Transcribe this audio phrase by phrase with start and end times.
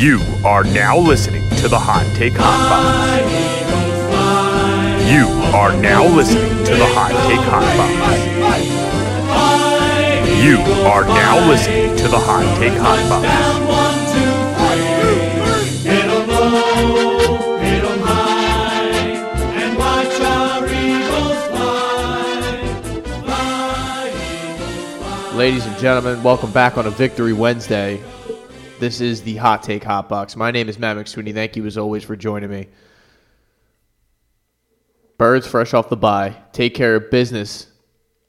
[0.00, 3.20] You are now listening to the Hot Take Hot Box.
[5.12, 7.92] You are now listening to the Hot Take Hot Box.
[10.42, 13.28] You are now listening to the Hot Take Hot Box.
[25.36, 28.00] Ladies and gentlemen, welcome back on a Victory Wednesday.
[28.80, 30.36] This is the Hot Take Hot Box.
[30.36, 31.34] My name is Matt McSweeney.
[31.34, 32.66] Thank you as always for joining me.
[35.18, 36.34] Birds fresh off the bye.
[36.52, 37.66] Take care of business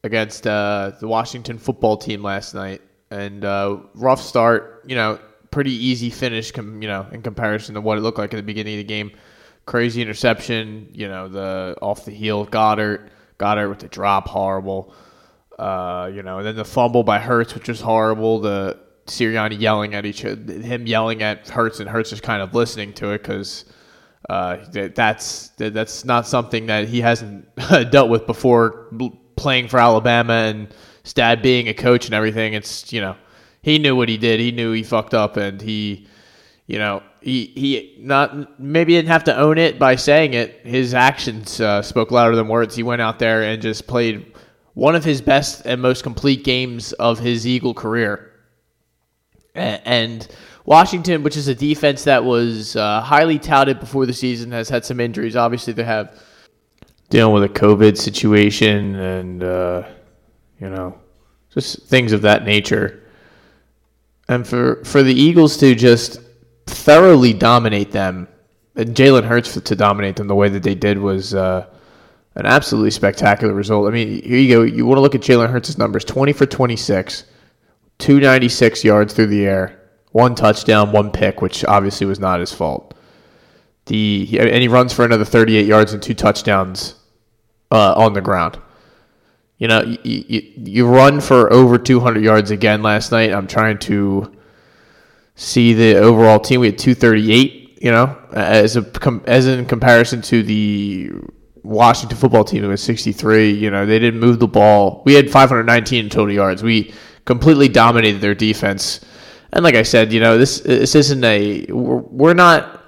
[0.03, 2.81] against uh, the Washington football team last night.
[3.11, 5.20] And uh, rough start, you know,
[5.52, 8.44] pretty easy finish, com- you know, in comparison to what it looked like at the
[8.44, 9.11] beginning of the game.
[9.66, 13.08] Crazy interception, you know, the off the heel Goedert,
[13.39, 14.94] Goedert with the drop, horrible.
[15.58, 18.41] Uh, you know, and then the fumble by Hurts, which was horrible.
[18.41, 22.53] The Sirianni yelling at each other, him yelling at Hurts, and Hurts just kind of
[22.53, 23.65] listening to it because
[24.29, 27.47] uh, that's that's not something that he hasn't
[27.91, 28.88] dealt with before
[29.35, 32.53] playing for Alabama and Stad being a coach and everything.
[32.53, 33.16] It's you know
[33.61, 34.39] he knew what he did.
[34.39, 36.08] He knew he fucked up, and he
[36.67, 40.61] you know he he not maybe didn't have to own it by saying it.
[40.63, 42.75] His actions uh, spoke louder than words.
[42.75, 44.33] He went out there and just played
[44.73, 48.30] one of his best and most complete games of his Eagle career.
[49.55, 50.27] And
[50.66, 54.85] Washington, which is a defense that was uh, highly touted before the season, has had
[54.85, 55.35] some injuries.
[55.35, 56.17] Obviously, they have
[57.09, 59.83] dealing with a COVID situation and uh,
[60.59, 60.97] you know
[61.53, 63.03] just things of that nature.
[64.30, 66.21] And for for the Eagles to just
[66.67, 68.27] thoroughly dominate them,
[68.75, 71.67] and Jalen Hurts to dominate them the way that they did was uh,
[72.36, 73.88] an absolutely spectacular result.
[73.88, 74.61] I mean, here you go.
[74.61, 77.25] You want to look at Jalen Hurts' numbers: twenty for twenty-six,
[78.02, 79.80] two ninety-six yards through the air,
[80.11, 82.93] one touchdown, one pick, which obviously was not his fault.
[83.85, 86.95] The and he runs for another thirty-eight yards and two touchdowns
[87.71, 88.59] uh, on the ground.
[89.58, 93.31] You know, you, you, you run for over 200 yards again last night.
[93.31, 94.36] I'm trying to
[95.36, 96.61] see the overall team.
[96.61, 97.80] We had 238.
[97.83, 101.11] You know, as a as in comparison to the
[101.64, 103.52] Washington football team, it was 63.
[103.52, 105.02] You know, they didn't move the ball.
[105.05, 106.64] We had 519 total yards.
[106.64, 106.93] We
[107.26, 109.02] completely dominated their defense.
[109.54, 112.83] And like I said, you know, this this isn't a we're, we're not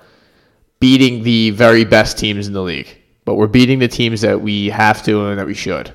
[0.79, 4.69] beating the very best teams in the league, but we're beating the teams that we
[4.69, 5.93] have to and that we should.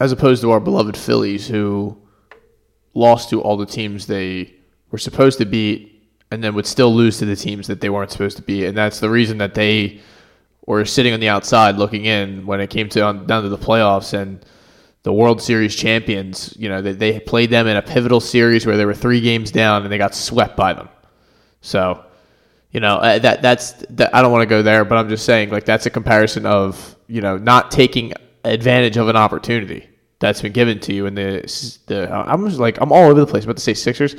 [0.00, 1.96] As opposed to our beloved Phillies, who
[2.94, 4.54] lost to all the teams they
[4.90, 5.92] were supposed to beat
[6.30, 8.64] and then would still lose to the teams that they weren't supposed to beat.
[8.64, 10.00] And that's the reason that they
[10.66, 14.14] were sitting on the outside looking in when it came to down to the playoffs
[14.14, 14.44] and
[15.02, 16.54] the World Series champions.
[16.58, 19.50] You know, they, they played them in a pivotal series where they were three games
[19.50, 20.88] down and they got swept by them.
[21.60, 22.04] So,
[22.70, 25.24] you know, uh, that that's that, I don't want to go there, but I'm just
[25.24, 28.12] saying like that's a comparison of you know not taking
[28.44, 31.06] advantage of an opportunity that's been given to you.
[31.06, 33.44] And the the I'm just like I'm all over the place.
[33.44, 34.16] I'm about to say Sixers,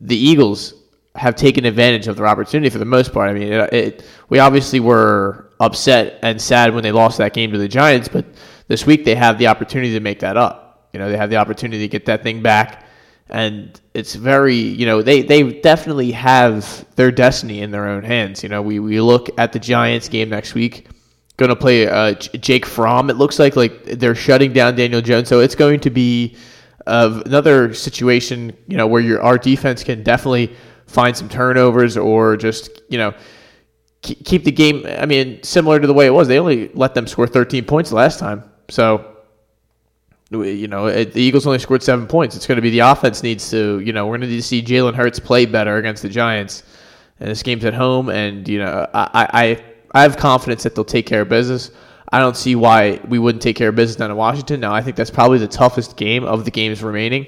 [0.00, 0.74] the Eagles
[1.14, 3.28] have taken advantage of their opportunity for the most part.
[3.30, 7.50] I mean, it, it, we obviously were upset and sad when they lost that game
[7.52, 8.24] to the Giants, but
[8.68, 10.88] this week they have the opportunity to make that up.
[10.92, 12.86] You know, they have the opportunity to get that thing back,
[13.28, 18.42] and it's very, you know, they they definitely have their destiny in their own hands.
[18.42, 20.88] You know, we we look at the Giants game next week.
[21.36, 23.10] Going to play uh, Jake Fromm.
[23.10, 26.36] It looks like like they're shutting down Daniel Jones, so it's going to be
[26.86, 30.54] of another situation, you know, where your our defense can definitely
[30.86, 33.14] find some turnovers or just you know
[34.02, 34.84] keep keep the game.
[34.86, 37.92] I mean, similar to the way it was, they only let them score 13 points
[37.92, 38.42] last time.
[38.70, 39.16] So,
[40.30, 42.36] you know, it, the Eagles only scored seven points.
[42.36, 44.42] It's going to be the offense needs to, you know, we're going to need to
[44.42, 46.62] see Jalen Hurts play better against the Giants.
[47.20, 50.84] And this game's at home, and you know, I I I have confidence that they'll
[50.84, 51.72] take care of business.
[52.12, 54.60] I don't see why we wouldn't take care of business down in Washington.
[54.60, 57.26] Now, I think that's probably the toughest game of the games remaining,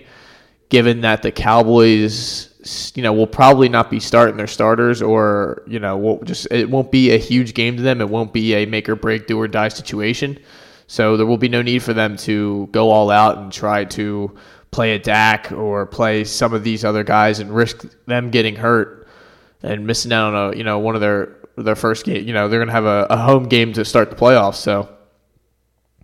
[0.69, 5.81] given that the Cowboys, you know, will probably not be starting their starters, or you
[5.81, 8.01] know, will just it won't be a huge game to them.
[8.01, 10.39] It won't be a make or break, do or die situation.
[10.91, 14.35] So there will be no need for them to go all out and try to
[14.73, 19.07] play a Dak or play some of these other guys and risk them getting hurt
[19.63, 22.27] and missing out on a you know one of their their first game.
[22.27, 24.89] You know they're gonna have a, a home game to start the playoffs, so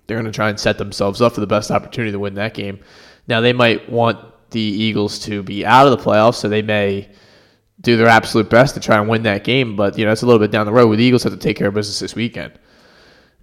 [0.07, 2.79] they're gonna try and set themselves up for the best opportunity to win that game.
[3.27, 7.11] Now they might want the Eagles to be out of the playoffs, so they may
[7.81, 9.75] do their absolute best to try and win that game.
[9.75, 10.95] But you know it's a little bit down the road.
[10.95, 12.53] The Eagles have to take care of business this weekend.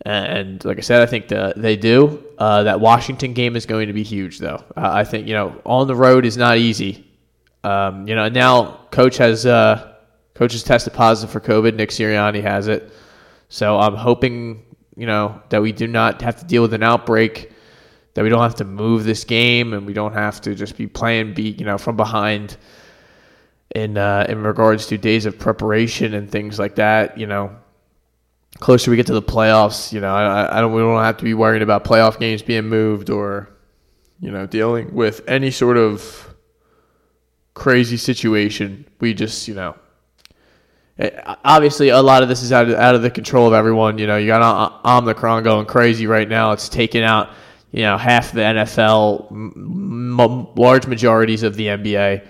[0.01, 2.24] And like I said, I think the, they do.
[2.38, 4.63] Uh, that Washington game is going to be huge, though.
[4.75, 7.07] Uh, I think you know on the road is not easy.
[7.63, 9.95] Um, you know, now coach has uh,
[10.34, 11.75] coach has tested positive for COVID.
[11.75, 12.92] Nick Sirianni has it,
[13.48, 14.66] so I'm hoping
[14.98, 17.54] you know that we do not have to deal with an outbreak,
[18.16, 20.88] that we don't have to move this game, and we don't have to just be
[20.88, 22.57] playing beat you know from behind.
[23.74, 27.56] In uh, in regards to days of preparation and things like that, you know,
[28.59, 31.23] closer we get to the playoffs, you know, I, I don't we don't have to
[31.23, 33.50] be worrying about playoff games being moved or
[34.19, 36.33] you know dealing with any sort of
[37.53, 38.85] crazy situation.
[39.00, 39.75] We just, you know,
[41.00, 43.97] eh, obviously a lot of this is out of, out of the control of everyone.
[43.97, 46.51] You know, you got Omicron going crazy right now.
[46.51, 47.29] It's taking out,
[47.71, 52.27] you know, half the NFL, m- large majorities of the NBA.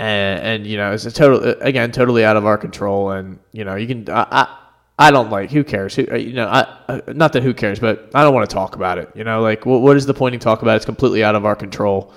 [0.00, 3.10] And, and, you know, it's a total, again, totally out of our control.
[3.10, 4.56] And, you know, you can, I,
[4.98, 5.94] I don't like, who cares?
[5.94, 8.98] Who, you know, I, not that who cares, but I don't want to talk about
[8.98, 9.10] it.
[9.14, 10.76] You know, like, what, what is the point in talk about it?
[10.76, 12.12] It's completely out of our control.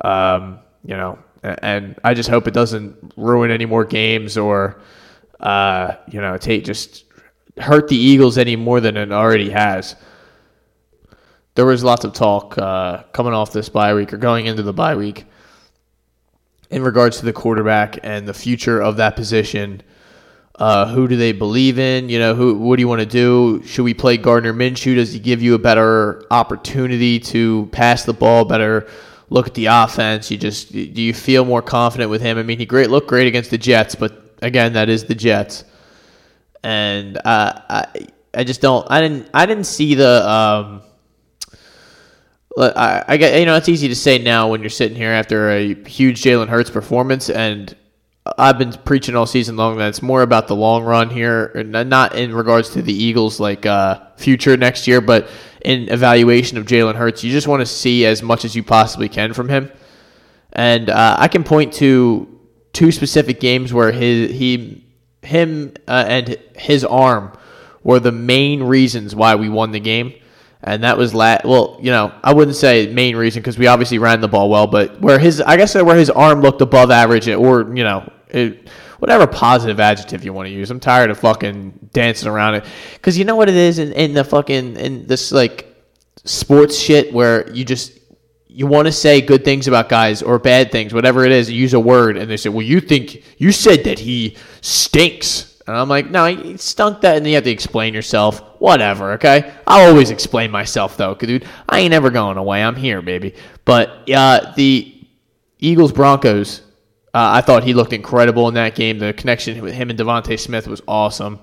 [0.00, 4.80] Um, you know, and I just hope it doesn't ruin any more games or
[5.40, 7.04] uh, you know take just
[7.58, 9.96] hurt the Eagles any more than it already has.
[11.54, 14.72] There was lots of talk uh, coming off this bye week or going into the
[14.72, 15.24] bye week
[16.70, 19.82] in regards to the quarterback and the future of that position.
[20.58, 22.08] Uh, who do they believe in?
[22.08, 22.56] You know, who?
[22.56, 23.62] What do you want to do?
[23.64, 24.96] Should we play Gardner Minshew?
[24.96, 28.88] Does he give you a better opportunity to pass the ball, better
[29.30, 30.32] look at the offense?
[30.32, 32.38] You just do you feel more confident with him?
[32.38, 35.62] I mean, he great looked great against the Jets, but again, that is the Jets,
[36.64, 40.28] and uh, I I just don't I didn't I didn't see the.
[40.28, 40.82] Um,
[42.58, 45.74] I, I you know it's easy to say now when you're sitting here after a
[45.84, 47.76] huge Jalen Hurts performance, and
[48.36, 52.16] I've been preaching all season long that it's more about the long run here, not
[52.16, 55.28] in regards to the Eagles like uh, future next year, but
[55.64, 57.24] in evaluation of Jalen Hurts.
[57.24, 59.70] You just want to see as much as you possibly can from him,
[60.52, 62.40] and uh, I can point to
[62.72, 64.84] two specific games where his he
[65.22, 67.32] him uh, and his arm
[67.82, 70.14] were the main reasons why we won the game.
[70.62, 73.98] And that was la- well, you know, I wouldn't say main reason because we obviously
[73.98, 77.28] ran the ball well, but where his, I guess, where his arm looked above average,
[77.28, 80.70] or you know, it, whatever positive adjective you want to use.
[80.70, 82.64] I'm tired of fucking dancing around it
[82.94, 85.74] because you know what it is in, in the fucking in this like
[86.24, 87.98] sports shit where you just
[88.48, 91.50] you want to say good things about guys or bad things, whatever it is.
[91.50, 95.76] Use a word and they say, "Well, you think you said that he stinks." And
[95.76, 98.40] I'm like, no, he stunk that, and you have to explain yourself.
[98.58, 99.52] Whatever, okay?
[99.66, 102.64] I'll always explain myself, though, dude, I ain't ever going away.
[102.64, 103.34] I'm here, baby.
[103.66, 105.06] But uh, the
[105.58, 106.62] Eagles Broncos
[107.18, 108.98] I thought he looked incredible in that game.
[108.98, 111.40] The connection with him and DeVonta Smith was awesome.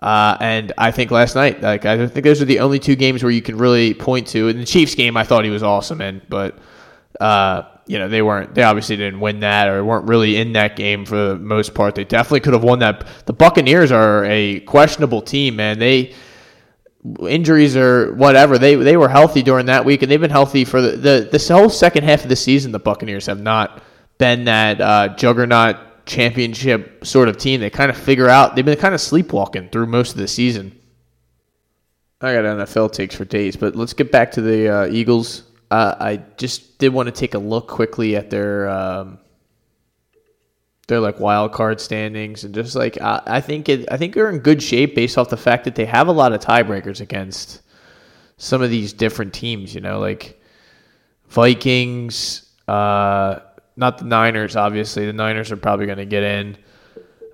[0.00, 3.22] Uh, and I think last night, like I think those are the only two games
[3.22, 4.48] where you can really point to.
[4.48, 6.58] In the Chiefs game, I thought he was awesome in, but
[7.20, 8.54] uh, you know they weren't.
[8.54, 11.96] They obviously didn't win that, or weren't really in that game for the most part.
[11.96, 13.08] They definitely could have won that.
[13.26, 15.80] The Buccaneers are a questionable team, man.
[15.80, 16.14] They
[17.28, 18.56] injuries or whatever.
[18.56, 21.48] They they were healthy during that week, and they've been healthy for the, the this
[21.48, 22.70] whole second half of the season.
[22.70, 23.82] The Buccaneers have not
[24.18, 25.76] been that uh, juggernaut
[26.06, 27.60] championship sort of team.
[27.60, 30.78] They kind of figure out they've been kind of sleepwalking through most of the season.
[32.20, 35.44] I got NFL takes for days, but let's get back to the uh, Eagles.
[35.70, 39.20] Uh, I just did want to take a look quickly at their um,
[40.88, 44.30] their like wild card standings and just like I, I think it, I think they're
[44.30, 47.60] in good shape based off the fact that they have a lot of tiebreakers against
[48.38, 49.74] some of these different teams.
[49.74, 50.40] You know, like
[51.28, 52.46] Vikings.
[52.66, 53.40] Uh,
[53.78, 55.06] not the Niners, obviously.
[55.06, 56.58] The Niners are probably going to get in.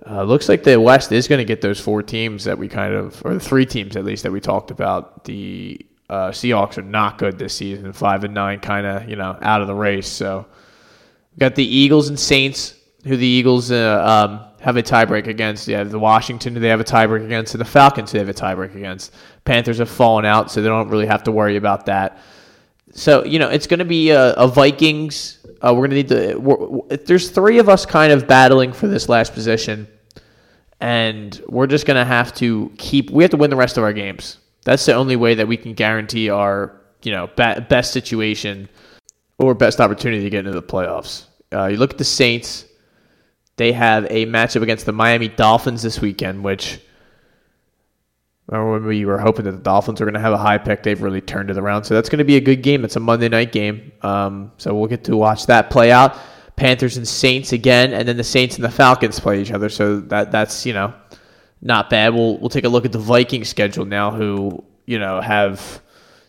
[0.07, 2.93] Uh, looks like the West is going to get those four teams that we kind
[2.93, 5.23] of, or the three teams at least that we talked about.
[5.23, 9.35] The uh, Seahawks are not good this season, five and nine, kind of you know
[9.41, 10.07] out of the race.
[10.07, 10.45] So
[11.33, 15.67] we got the Eagles and Saints, who the Eagles uh, um, have a tiebreak against.
[15.67, 18.75] Yeah, the Washington they have a tiebreak against, and the Falcons they have a tiebreak
[18.75, 19.15] against.
[19.45, 22.19] Panthers have fallen out, so they don't really have to worry about that.
[22.91, 26.85] So you know it's going to be a, a Vikings uh, we're gonna need to.
[27.05, 29.87] there's three of us kind of battling for this last position,
[30.79, 33.09] and we're just gonna have to keep.
[33.09, 34.37] We have to win the rest of our games.
[34.63, 38.69] That's the only way that we can guarantee our you know ba- best situation
[39.37, 41.25] or best opportunity to get into the playoffs.
[41.53, 42.65] Uh, you look at the Saints;
[43.57, 46.79] they have a matchup against the Miami Dolphins this weekend, which
[48.47, 50.83] Remember we were hoping that the Dolphins were going to have a high pick?
[50.83, 51.83] They've really turned it around.
[51.85, 52.85] So that's going to be a good game.
[52.85, 53.91] It's a Monday night game.
[54.01, 56.17] Um, so we'll get to watch that play out.
[56.55, 59.67] Panthers and Saints again, and then the Saints and the Falcons play each other.
[59.67, 60.93] So that that's you know
[61.61, 62.13] not bad.
[62.13, 65.81] We'll we'll take a look at the Vikings schedule now, who you know have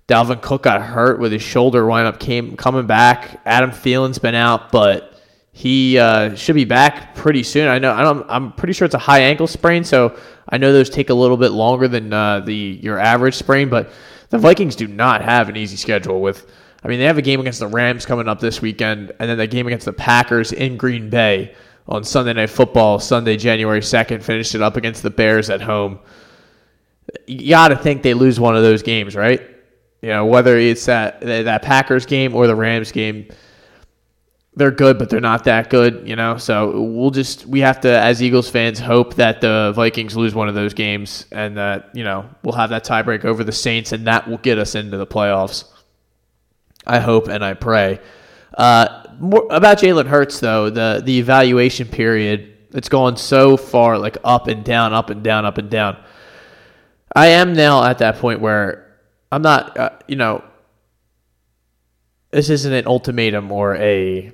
[0.08, 3.40] Dalvin Cook got hurt with his shoulder wind up came coming back.
[3.44, 5.15] Adam Thielen's been out, but
[5.56, 7.66] he uh, should be back pretty soon.
[7.66, 7.90] I know.
[7.90, 10.14] I don't, I'm pretty sure it's a high ankle sprain, so
[10.50, 13.70] I know those take a little bit longer than uh, the your average sprain.
[13.70, 13.90] But
[14.28, 16.20] the Vikings do not have an easy schedule.
[16.20, 16.52] With,
[16.84, 19.38] I mean, they have a game against the Rams coming up this weekend, and then
[19.38, 21.54] the game against the Packers in Green Bay
[21.88, 24.22] on Sunday Night Football, Sunday, January second.
[24.22, 26.00] Finished it up against the Bears at home.
[27.26, 29.40] You got to think they lose one of those games, right?
[30.02, 33.30] You know, whether it's that that Packers game or the Rams game
[34.56, 36.38] they're good, but they're not that good, you know.
[36.38, 40.48] So we'll just we have to, as Eagles fans, hope that the Vikings lose one
[40.48, 44.06] of those games, and that you know we'll have that tiebreak over the Saints, and
[44.06, 45.64] that will get us into the playoffs.
[46.86, 48.00] I hope and I pray.
[48.54, 54.18] Uh, more about Jalen Hurts though, the the evaluation period it's gone so far, like
[54.22, 55.96] up and down, up and down, up and down.
[57.14, 58.98] I am now at that point where
[59.32, 60.44] I'm not, uh, you know,
[62.30, 64.30] this isn't an ultimatum or a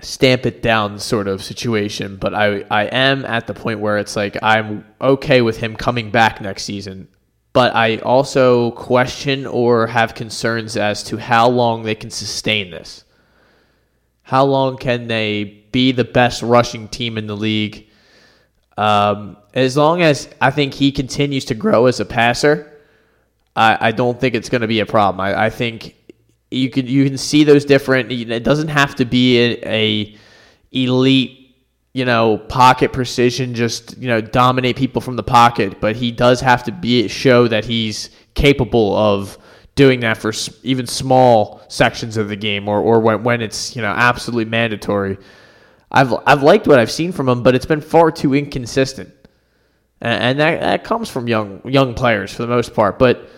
[0.00, 4.16] stamp it down sort of situation, but I I am at the point where it's
[4.16, 7.08] like I'm okay with him coming back next season,
[7.52, 13.04] but I also question or have concerns as to how long they can sustain this.
[14.22, 17.88] How long can they be the best rushing team in the league?
[18.76, 22.72] Um, as long as I think he continues to grow as a passer,
[23.54, 25.20] I, I don't think it's going to be a problem.
[25.20, 25.94] I, I think
[26.50, 28.12] you can you can see those different.
[28.12, 30.16] It doesn't have to be a, a
[30.72, 31.56] elite,
[31.92, 33.54] you know, pocket precision.
[33.54, 35.80] Just you know, dominate people from the pocket.
[35.80, 39.38] But he does have to be show that he's capable of
[39.74, 43.82] doing that for even small sections of the game, or or when when it's you
[43.82, 45.18] know absolutely mandatory.
[45.90, 49.12] I've I've liked what I've seen from him, but it's been far too inconsistent,
[50.00, 53.30] and, and that that comes from young young players for the most part, but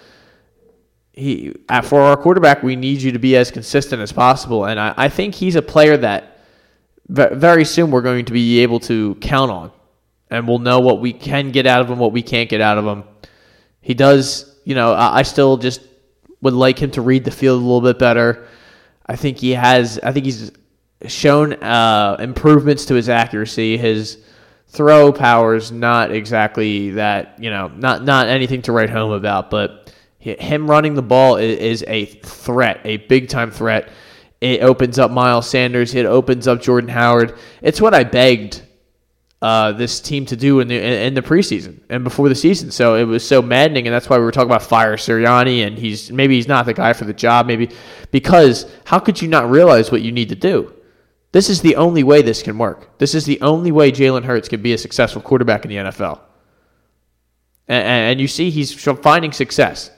[1.19, 4.95] he for our quarterback, we need you to be as consistent as possible, and I,
[4.97, 6.39] I think he's a player that
[7.09, 9.73] very soon we're going to be able to count on,
[10.31, 12.79] and we'll know what we can get out of him, what we can't get out
[12.79, 13.05] of him.
[13.81, 15.81] He does, you know, I, I still just
[16.41, 18.47] would like him to read the field a little bit better.
[19.07, 19.99] I think he has.
[20.03, 20.53] I think he's
[21.07, 23.77] shown uh, improvements to his accuracy.
[23.79, 24.19] His
[24.67, 29.51] throw power is not exactly that, you know, not not anything to write home about,
[29.51, 29.78] but
[30.19, 33.89] him running the ball is, a threat, a big time threat.
[34.41, 35.95] It opens up Miles Sanders.
[35.95, 37.39] It opens up Jordan Howard.
[37.63, 38.63] It's what I begged
[39.41, 42.71] uh, this team to do in the in the preseason and before the season.
[42.71, 45.79] So it was so maddening, and that's why we were talking about fire Sirianni, and
[45.79, 47.71] he's maybe he's not the guy for the job, maybe
[48.11, 50.73] because how could you not realize what you need to do?
[51.31, 52.99] This is the only way this can work.
[52.99, 56.21] This is the only way Jalen Hurts can be a successful quarterback in the NFL.
[57.69, 59.91] And, and you see, he's finding success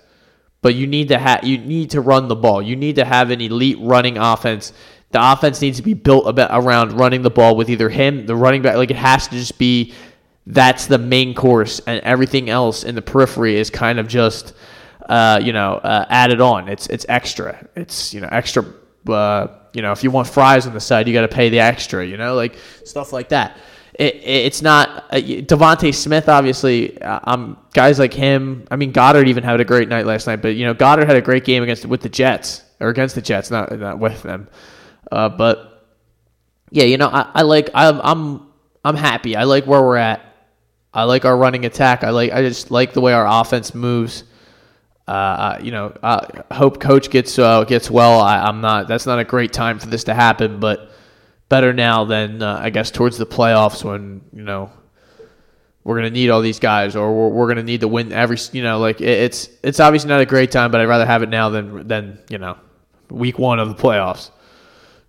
[0.63, 2.61] but you need to have you need to run the ball.
[2.63, 4.73] You need to have an elite running offense.
[5.11, 8.63] The offense needs to be built around running the ball with either him, the running
[8.63, 8.77] back.
[8.77, 9.95] Like it has to just be
[10.47, 14.55] that's the main course, and everything else in the periphery is kind of just
[15.09, 16.69] uh, you know uh, added on.
[16.69, 17.67] It's it's extra.
[17.75, 18.65] It's you know extra.
[19.09, 21.61] Uh, you know if you want fries on the side, you got to pay the
[21.61, 22.07] extra.
[22.07, 23.57] You know like stuff like that
[24.01, 26.27] it, it's not uh, DeVonta Smith.
[26.29, 28.67] Obviously, uh, um, guys like him.
[28.71, 30.41] I mean, Goedert even had a great night last night.
[30.41, 33.21] But you know, Goedert had a great game against with the Jets or against the
[33.21, 34.49] Jets, not not with them.
[35.13, 35.87] Uh, but
[36.71, 37.69] yeah, you know, I, I like.
[37.75, 38.47] I'm I'm
[38.87, 39.37] I'm happy.
[39.37, 40.25] I like where we're at.
[40.95, 42.03] I like our running attack.
[42.03, 42.33] I like.
[42.33, 44.25] I just like the way our offense moves.
[45.07, 48.21] Uh, you know, I hope coach gets uh, gets well.
[48.21, 48.89] I, I'm not.
[48.89, 50.90] That's not a great time for this to happen, but
[51.51, 54.71] better now than uh, I guess towards the playoffs when you know
[55.85, 58.63] we're gonna need all these guys or we're, we're gonna need to win every you
[58.63, 61.29] know like it, it's it's obviously not a great time, but I'd rather have it
[61.29, 62.57] now than than you know
[63.11, 64.31] week one of the playoffs,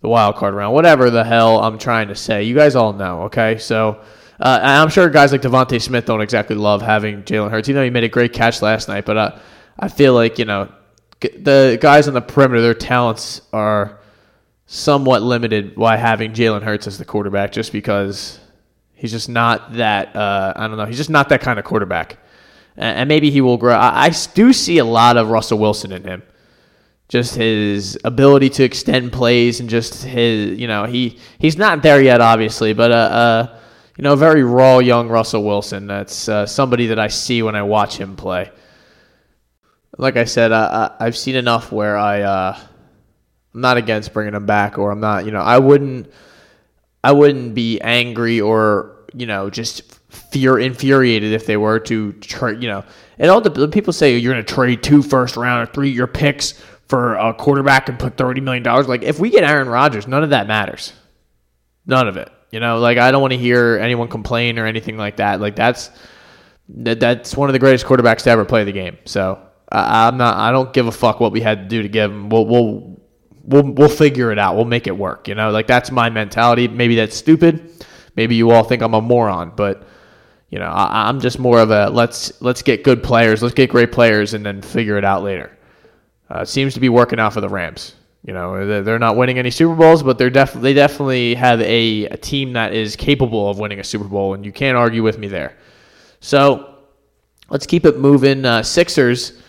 [0.01, 2.43] the wild card round, whatever the hell I'm trying to say.
[2.43, 3.57] You guys all know, okay?
[3.57, 4.01] So.
[4.43, 7.69] Uh, I'm sure guys like DeVonta Smith don't exactly love having Jalen Hurts.
[7.69, 9.38] Even though he made a great catch last night, but uh,
[9.77, 10.67] I feel like you know
[11.19, 14.00] the guys on the perimeter, their talents are
[14.74, 18.40] somewhat limited by having Jalen Hurts as the quarterback, just because
[18.94, 20.16] he's just not that.
[20.16, 20.86] Uh, I don't know.
[20.86, 22.18] He's just not that kind of quarterback,
[22.78, 23.75] and, and maybe he will grow.
[23.75, 26.24] I, I, do see a lot of Russell Wilson in him.
[27.10, 32.01] Just his ability to extend plays and just his, you know, he he's not there
[32.01, 33.60] yet, obviously, but uh, uh
[33.98, 35.86] you know, a very raw young Russell Wilson.
[35.88, 38.50] That's uh, somebody that I see when I watch him play.
[39.98, 42.58] Like I said, uh, I've seen enough where I uh,
[43.53, 45.25] I'm not against bringing them back, or I'm not.
[45.25, 46.12] You know, I wouldn't.
[47.03, 52.62] I wouldn't be angry or you know just fear infuriated if they were to trade.
[52.62, 52.84] You know,
[53.17, 56.08] and all the people say you're going to trade two first round or three your
[56.08, 56.53] picks
[56.88, 58.88] for a quarterback and put thirty million dollars.
[58.88, 60.93] Like if we get Aaron Rodgers, none of that matters.
[61.86, 62.29] None of it.
[62.51, 65.41] You know, like I don't want to hear anyone complain or anything like that.
[65.41, 65.89] Like that's
[66.70, 68.98] that, that's one of the greatest quarterbacks to ever play the game.
[69.05, 69.41] So
[69.72, 70.38] I'm not.
[70.38, 72.29] I don't give a fuck what we had to do to give him.
[72.29, 72.90] We'll we'll
[73.43, 74.55] we'll we'll figure it out.
[74.55, 75.27] We'll make it work.
[75.27, 76.67] You know, like that's my mentality.
[76.67, 77.86] Maybe that's stupid.
[78.15, 79.88] Maybe you all think I'm a moron, but
[80.50, 83.69] you know, I, I'm just more of a let's let's get good players, let's get
[83.69, 85.57] great players, and then figure it out later.
[86.29, 87.95] Uh, seems to be working out for the Rams.
[88.24, 92.05] You know, they're not winning any Super Bowls, but they're def- they definitely have a,
[92.05, 95.17] a team that is capable of winning a Super Bowl, and you can't argue with
[95.17, 95.57] me there.
[96.19, 96.75] So
[97.50, 98.45] let's keep it moving.
[98.45, 99.41] Uh, Sixers.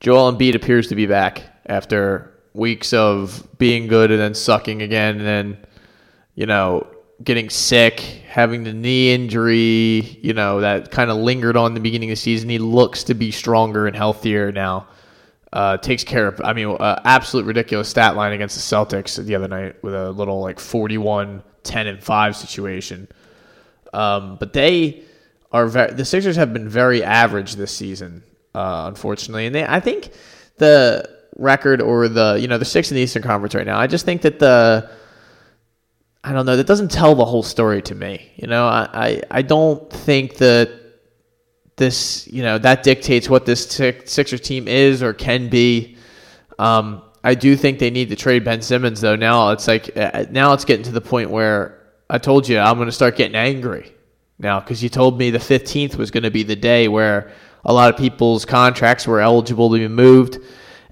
[0.00, 5.18] Joel Embiid appears to be back after weeks of being good and then sucking again,
[5.18, 5.66] and then
[6.34, 6.86] you know
[7.22, 12.10] getting sick, having the knee injury, you know that kind of lingered on the beginning
[12.10, 12.48] of the season.
[12.48, 14.88] He looks to be stronger and healthier now.
[15.52, 19.34] Uh, takes care of, I mean, uh, absolute ridiculous stat line against the Celtics the
[19.34, 23.08] other night with a little like 41, 10, and 5 situation.
[23.92, 25.02] Um, but they
[25.50, 28.22] are very, the Sixers have been very average this season,
[28.54, 29.46] uh, unfortunately.
[29.46, 30.10] And they, I think
[30.58, 33.86] the record or the, you know, the six in the Eastern Conference right now, I
[33.86, 34.90] just think that the,
[36.22, 38.32] I don't know, that doesn't tell the whole story to me.
[38.36, 40.70] You know, I, I, I don't think that
[41.76, 45.96] this, you know, that dictates what this Sixers team is or can be.
[46.58, 49.16] Um, I do think they need to trade Ben Simmons though.
[49.16, 52.76] Now it's like uh, now it's getting to the point where I told you I'm
[52.76, 53.92] going to start getting angry
[54.38, 57.32] now because you told me the 15th was going to be the day where
[57.64, 60.38] a lot of people's contracts were eligible to be moved,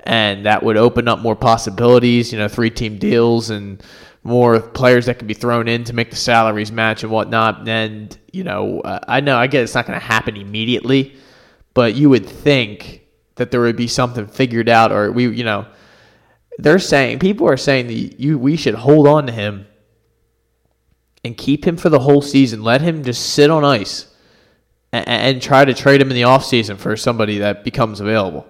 [0.09, 2.33] and that would open up more possibilities.
[2.33, 3.81] You know, three team deals and
[4.25, 7.69] more players that could be thrown in to make the salaries match and whatnot.
[7.69, 11.15] And you know, uh, I know I get it's not going to happen immediately,
[11.75, 13.03] but you would think
[13.37, 15.67] that there would be something figured out, or we, you know,
[16.59, 19.67] they're saying people are saying that you we should hold on to him
[21.23, 22.63] and keep him for the whole season.
[22.63, 24.07] Let him just sit on ice
[24.91, 28.47] and, and try to trade him in the offseason for somebody that becomes available.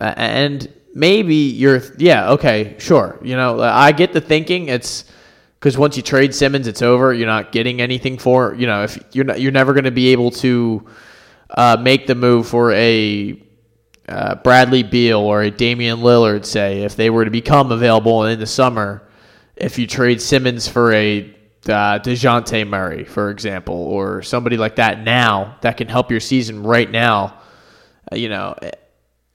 [0.00, 3.18] And maybe you're yeah okay sure.
[3.22, 4.68] You know i get the thinking.
[4.68, 5.04] It's
[5.58, 7.12] because once you trade simmons it's over.
[7.12, 10.08] You're not getting anything for you know if you're not you're never going to be
[10.08, 10.86] able to
[11.50, 13.42] uh, make the move for a
[14.08, 18.38] uh, bradley beal or a damian lillard say if they were to become available in
[18.38, 19.08] the summer
[19.56, 21.34] if you trade simmons for a
[21.68, 26.62] uh, DeJounte Murray, for example, or somebody like that now that can help your season
[26.62, 27.40] right now,
[28.12, 28.54] uh, you know,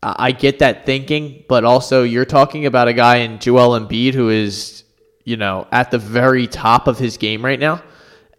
[0.04, 4.30] I get that thinking, but also you're talking about a guy in Joel Embiid who
[4.30, 4.84] is,
[5.26, 7.84] you know, at the very top of his game right now,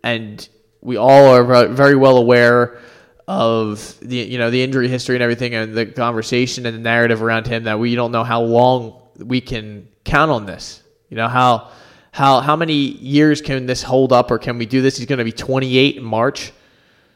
[0.02, 0.48] and
[0.80, 2.80] we all are very well aware
[3.28, 7.22] of the you know the injury history and everything, and the conversation and the narrative
[7.22, 10.82] around him that we don't know how long we can count on this.
[11.10, 11.70] You know how
[12.10, 14.96] how how many years can this hold up, or can we do this?
[14.96, 16.52] He's going to be 28 in March,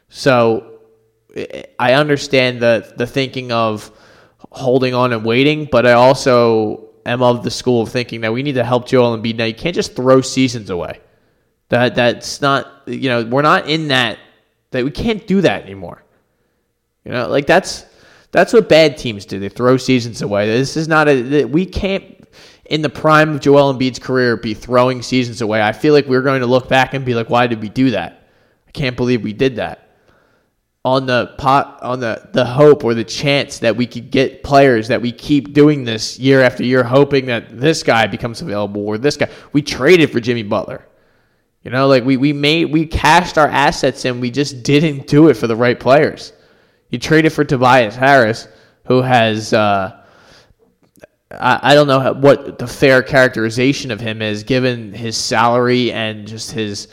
[0.08, 0.78] so
[1.80, 3.90] I understand the the thinking of
[4.50, 8.42] holding on and waiting, but I also am of the school of thinking that we
[8.42, 9.36] need to help Joel Embiid.
[9.36, 11.00] Now you can't just throw seasons away.
[11.68, 14.18] That that's not you know we're not in that
[14.70, 16.02] that we can't do that anymore.
[17.04, 17.84] You know, like that's
[18.32, 19.38] that's what bad teams do.
[19.38, 20.46] They throw seasons away.
[20.46, 22.04] This is not a we can't
[22.66, 25.62] in the prime of Joel Embiid's career be throwing seasons away.
[25.62, 27.90] I feel like we're going to look back and be like, why did we do
[27.92, 28.28] that?
[28.66, 29.85] I can't believe we did that
[30.86, 34.86] on the pot on the the hope or the chance that we could get players
[34.86, 38.96] that we keep doing this year after year hoping that this guy becomes available or
[38.96, 39.28] this guy.
[39.52, 40.86] We traded for Jimmy Butler.
[41.64, 45.28] You know like we we made we cashed our assets and we just didn't do
[45.28, 46.32] it for the right players.
[46.90, 48.46] You traded for Tobias Harris
[48.84, 50.04] who has uh,
[51.32, 56.28] I, I don't know what the fair characterization of him is given his salary and
[56.28, 56.86] just his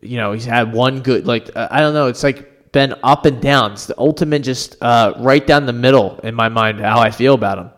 [0.00, 2.06] you know he's had one good like I don't know.
[2.06, 3.72] It's like been up and down.
[3.72, 6.78] It's the ultimate, just uh, right down the middle in my mind.
[6.78, 7.70] How I feel about him.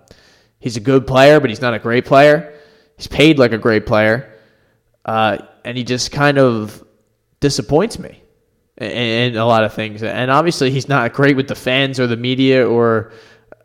[0.59, 2.59] He's a good player, but he's not a great player.
[2.97, 4.35] He's paid like a great player,
[5.05, 6.85] uh, and he just kind of
[7.39, 8.21] disappoints me
[8.77, 10.03] in, in, a lot of things.
[10.03, 13.13] And obviously, he's not great with the fans or the media, or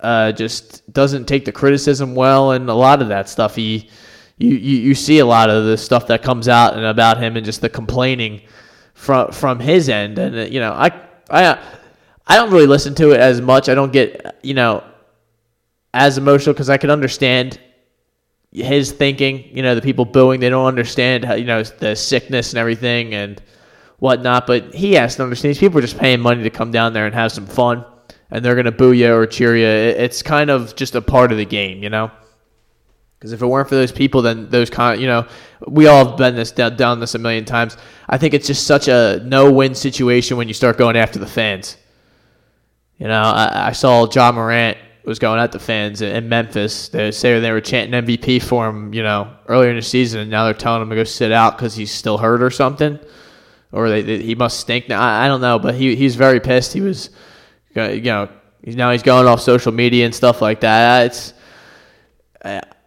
[0.02, 3.56] uh, just doesn't take the criticism well, and a lot of that stuff.
[3.56, 3.89] He,
[4.38, 7.38] you, you, you see a lot of the stuff that comes out and about him,
[7.38, 8.43] and just the complaining
[8.93, 10.19] from from his end.
[10.19, 10.91] And you know, I
[11.30, 11.64] I uh,
[12.28, 13.70] I don't really listen to it as much.
[13.70, 14.84] I don't get you know
[15.94, 17.60] as emotional because I can understand
[18.52, 19.56] his thinking.
[19.56, 23.14] You know, the people booing, they don't understand how you know the sickness and everything
[23.14, 23.42] and
[24.00, 24.48] whatnot.
[24.48, 25.56] But he has to understand.
[25.56, 27.86] These people are just paying money to come down there and have some fun,
[28.32, 29.66] and they're gonna boo you or cheer you.
[29.66, 32.12] It's kind of just a part of the game, you know.
[33.24, 35.26] Because if it weren't for those people, then those kind, you know,
[35.66, 37.78] we all have been this down this a million times.
[38.10, 41.78] I think it's just such a no-win situation when you start going after the fans.
[42.98, 46.90] You know, I, I saw Ja Morant was going at the fans in Memphis.
[46.90, 50.30] They say they were chanting MVP for him, you know, earlier in the season, and
[50.30, 53.00] now they're telling him to go sit out because he's still hurt or something,
[53.72, 55.00] or they, they, he must stink now.
[55.00, 56.74] I, I, don't know, but he he's very pissed.
[56.74, 57.10] He was,
[57.74, 58.28] you know,
[58.64, 61.06] now he's going off social media and stuff like that.
[61.06, 61.34] It's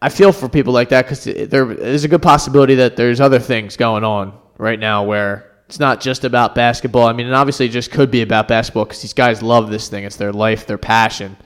[0.03, 3.39] I feel for people like that because there is a good possibility that there's other
[3.39, 7.07] things going on right now where it's not just about basketball.
[7.07, 9.89] I mean, and obviously it just could be about basketball because these guys love this
[9.89, 10.05] thing.
[10.05, 11.37] It's their life, their passion.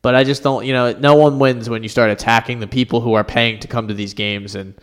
[0.00, 3.00] But I just don't, you know, no one wins when you start attacking the people
[3.00, 4.54] who are paying to come to these games.
[4.54, 4.74] And,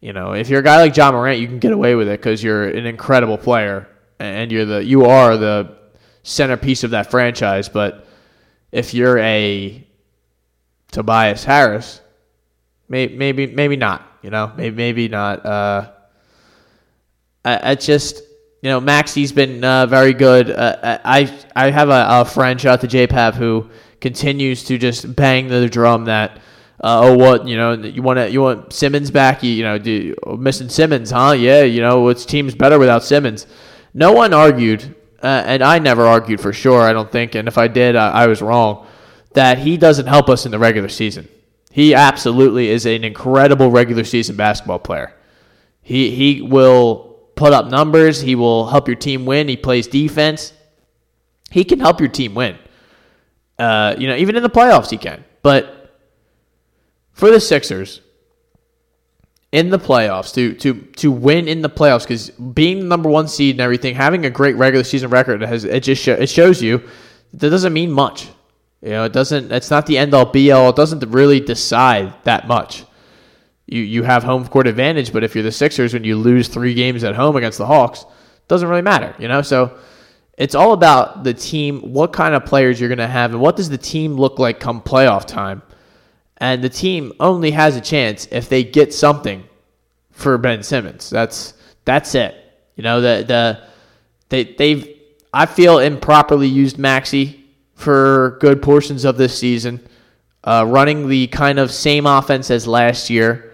[0.00, 2.20] you know, if you're a guy like Ja Morant, you can get away with it
[2.20, 3.88] because you're an incredible player
[4.20, 5.76] and you're the, you are the
[6.22, 7.68] centerpiece of that franchise.
[7.68, 8.06] But
[8.70, 9.84] if you're a
[10.92, 12.00] Tobias Harris,
[12.88, 15.44] maybe, maybe, maybe not, you know, maybe, maybe not.
[15.44, 15.90] Uh,
[17.44, 18.18] I, I just,
[18.62, 20.50] you know, Maxey's been uh, very good.
[20.50, 23.68] Uh, I I have a, a friend, shout out to JPav, who
[24.00, 26.36] continues to just bang the drum that
[26.82, 29.42] uh, oh what you know you want to you want Simmons back?
[29.42, 31.32] You, you know do, missing Simmons huh?
[31.38, 33.46] Yeah you know which team's better without Simmons?
[33.94, 37.56] No one argued uh, and I never argued for sure I don't think and if
[37.56, 38.86] I did I, I was wrong
[39.34, 41.28] that he doesn't help us in the regular season.
[41.70, 45.14] He absolutely is an incredible regular season basketball player.
[45.80, 48.20] He he will put up numbers.
[48.20, 49.48] He will help your team win.
[49.48, 50.52] He plays defense.
[51.50, 52.56] He can help your team win.
[53.58, 55.24] Uh, you know, even in the playoffs, he can.
[55.42, 55.96] But
[57.12, 58.00] for the Sixers,
[59.52, 63.28] in the playoffs to to to win in the playoffs because being the number one
[63.28, 66.82] seed and everything, having a great regular season record has it just it shows you
[67.34, 68.28] that doesn't mean much.
[68.82, 69.52] You know, it doesn't.
[69.52, 70.70] It's not the end all be all.
[70.70, 72.84] It doesn't really decide that much.
[73.66, 76.74] You you have home court advantage, but if you're the Sixers when you lose three
[76.74, 79.14] games at home against the Hawks, it doesn't really matter.
[79.20, 79.78] You know, so
[80.36, 83.54] it's all about the team, what kind of players you're going to have, and what
[83.54, 85.62] does the team look like come playoff time.
[86.38, 89.44] And the team only has a chance if they get something
[90.10, 91.08] for Ben Simmons.
[91.08, 92.34] That's that's it.
[92.74, 93.68] You know the the
[94.28, 94.98] they they've
[95.32, 97.41] I feel improperly used Maxey
[97.82, 99.86] for good portions of this season,
[100.44, 103.52] uh, running the kind of same offense as last year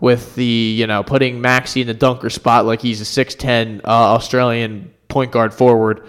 [0.00, 3.80] with the you know putting Maxey in the dunker spot like he's a six ten
[3.84, 6.06] uh, Australian point guard forward,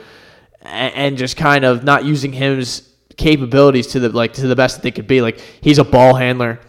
[0.61, 4.77] and, and just kind of not using his capabilities to the like to the best
[4.77, 5.21] that they could be.
[5.21, 6.59] Like he's a ball handler.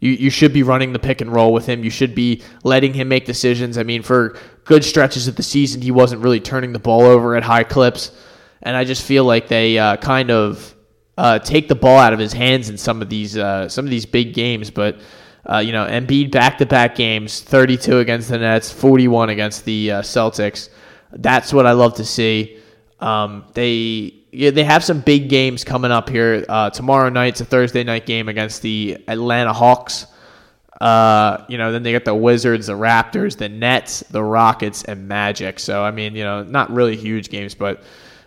[0.00, 1.84] You, you should be running the pick and roll with him.
[1.84, 3.76] You should be letting him make decisions.
[3.76, 7.36] I mean, for good stretches of the season, he wasn't really turning the ball over
[7.36, 8.10] at high clips.
[8.62, 10.74] And I just feel like they uh, kind of
[11.16, 13.90] uh, take the ball out of his hands in some of these uh, some of
[13.90, 14.70] these big games.
[14.70, 15.00] But
[15.50, 19.92] uh, you know, Embiid back to back games, 32 against the Nets, 41 against the
[19.92, 20.68] uh, Celtics.
[21.12, 22.58] That's what I love to see.
[23.00, 26.44] Um, they yeah, they have some big games coming up here.
[26.48, 30.06] Uh, tomorrow night's a Thursday night game against the Atlanta Hawks.
[30.80, 35.08] Uh, you know, then they get the Wizards, the Raptors, the Nets, the Rockets, and
[35.08, 35.58] Magic.
[35.58, 37.82] So I mean, you know, not really huge games, but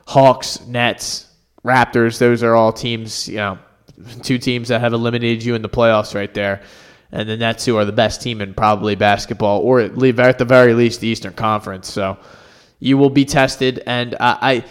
[0.06, 1.28] Hawks, Nets,
[1.64, 3.28] Raptors, those are all teams.
[3.28, 3.60] You know,
[4.22, 6.62] two teams that have eliminated you in the playoffs right there.
[7.12, 10.74] And the Nets, who are the best team in probably basketball, or at the very
[10.74, 11.92] least the Eastern Conference.
[11.92, 12.18] So
[12.80, 13.84] you will be tested.
[13.86, 14.66] And uh, I,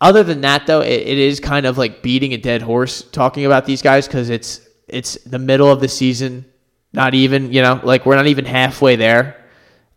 [0.00, 3.46] other than that, though, it, it is kind of like beating a dead horse talking
[3.46, 6.44] about these guys because it's it's the middle of the season.
[6.92, 9.42] Not even you know like we're not even halfway there,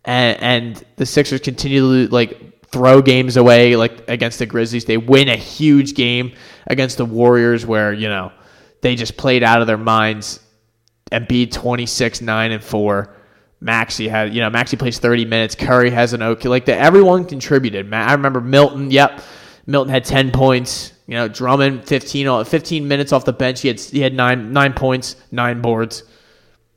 [0.06, 4.86] and and the Sixers continue to like throw games away like against the Grizzlies.
[4.86, 6.34] They win a huge game
[6.68, 8.32] against the Warriors where you know
[8.82, 10.40] they just played out of their minds
[11.12, 13.16] and beat 26 9 and 4
[13.62, 15.56] Maxey had, you know, Maxey plays 30 minutes.
[15.56, 16.78] Curry has an okay, like that.
[16.80, 17.94] Everyone contributed.
[17.94, 18.90] I remember Milton.
[18.90, 19.22] Yep,
[19.66, 20.94] Milton had 10 points.
[21.08, 23.62] You know, Drummond 15, 15 minutes off the bench.
[23.62, 26.04] He had he had nine nine points, nine boards.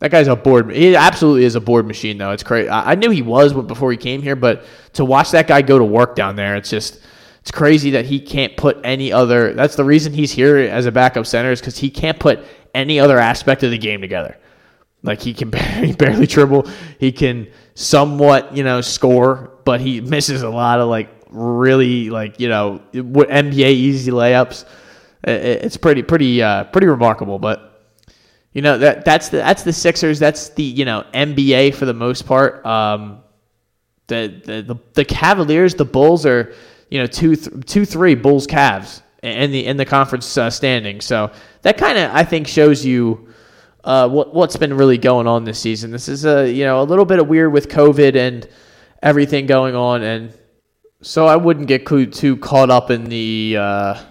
[0.03, 0.75] That guy's a board.
[0.75, 2.33] He absolutely is a board machine, though.
[2.33, 2.69] It's crazy.
[2.69, 5.85] I knew he was before he came here, but to watch that guy go to
[5.85, 6.99] work down there, it's just
[7.41, 9.55] it's crazy that he can't put any other.
[9.55, 12.99] That's the reason he's here as a backup center is because he can't put any
[12.99, 14.37] other aspect of the game together.
[15.05, 16.69] Like he can barely, barely dribble.
[16.99, 22.41] He can somewhat, you know, score, but he misses a lot of like really like
[22.41, 24.65] you know NBA easy layups.
[25.23, 27.39] It's pretty pretty uh, pretty remarkable.
[27.39, 27.72] But
[28.53, 30.19] you know that that's the that's the Sixers.
[30.19, 32.65] That's the you know NBA for the most part.
[32.67, 33.23] Um,
[34.09, 36.53] the, the the the Cavaliers, the Bulls are
[36.91, 41.01] you know two th- two three Bulls Cavs in the in the conference uh, standing.
[41.01, 43.33] So that kind of I think shows you
[43.85, 45.91] uh, what what's been really going on this season.
[45.91, 48.47] This is a you know a little bit of weird with COVID and
[49.03, 50.37] everything going on, and
[51.01, 54.03] so I wouldn't get too caught up in the uh,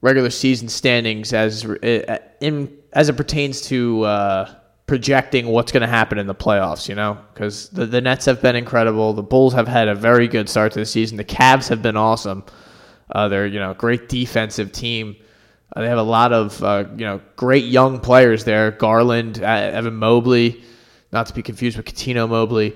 [0.00, 4.54] regular season standings as uh, in as it pertains to uh,
[4.86, 6.88] projecting what's going to happen in the playoffs.
[6.88, 10.28] You know, because the the Nets have been incredible, the Bulls have had a very
[10.28, 12.44] good start to the season, the Cavs have been awesome.
[13.10, 15.16] Uh, they're you know great defensive team.
[15.74, 18.70] Uh, they have a lot of uh, you know great young players there.
[18.70, 20.62] Garland, uh, Evan Mobley,
[21.12, 22.74] not to be confused with Cuttino Mobley,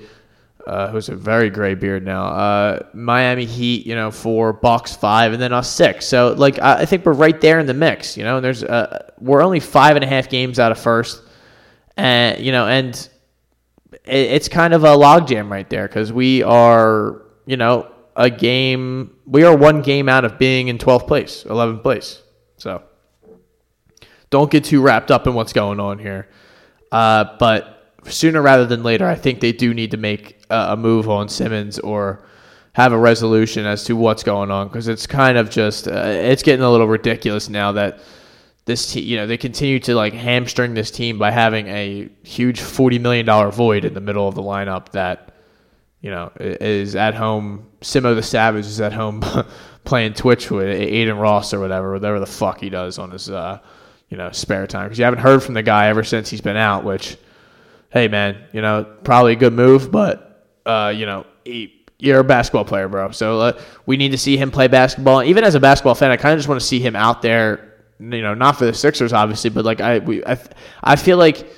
[0.66, 2.24] uh, who's a very gray beard now.
[2.24, 6.06] Uh, Miami Heat, you know, four, Bucks five, and then us six.
[6.06, 8.16] So like I, I think we're right there in the mix.
[8.16, 11.22] You know, and there's uh, we're only five and a half games out of first,
[11.96, 12.94] and you know, and
[13.92, 19.16] it, it's kind of a logjam right there because we are you know a game.
[19.26, 22.22] We are one game out of being in 12th place, 11th place.
[22.58, 22.82] So
[24.30, 26.28] don't get too wrapped up in what's going on here.
[26.90, 27.75] Uh, but
[28.12, 31.78] sooner rather than later, I think they do need to make a, move on Simmons
[31.78, 32.22] or
[32.72, 36.42] have a resolution as to what's going on because it's kind of just uh, it's
[36.42, 38.00] getting a little ridiculous now that
[38.66, 42.60] this team, you know, they continue to like hamstring this team by having a huge
[42.60, 45.34] forty million dollar void in the middle of the lineup that
[46.00, 47.66] you know is at home.
[47.80, 49.24] Simo the Savage is at home
[49.84, 53.60] playing Twitch with Adin Ross or whatever, whatever the fuck he does on his uh,
[54.10, 56.56] you know spare time because you haven't heard from the guy ever since he's been
[56.56, 56.84] out.
[56.84, 57.16] Which,
[57.90, 62.24] hey man, you know probably a good move, but uh, you know he, you're a
[62.24, 63.10] basketball player, bro.
[63.10, 65.22] So uh, we need to see him play basketball.
[65.22, 67.74] Even as a basketball fan, I kind of just want to see him out there.
[67.98, 70.38] You know, not for the Sixers, obviously, but like I, we, I,
[70.84, 71.48] I feel like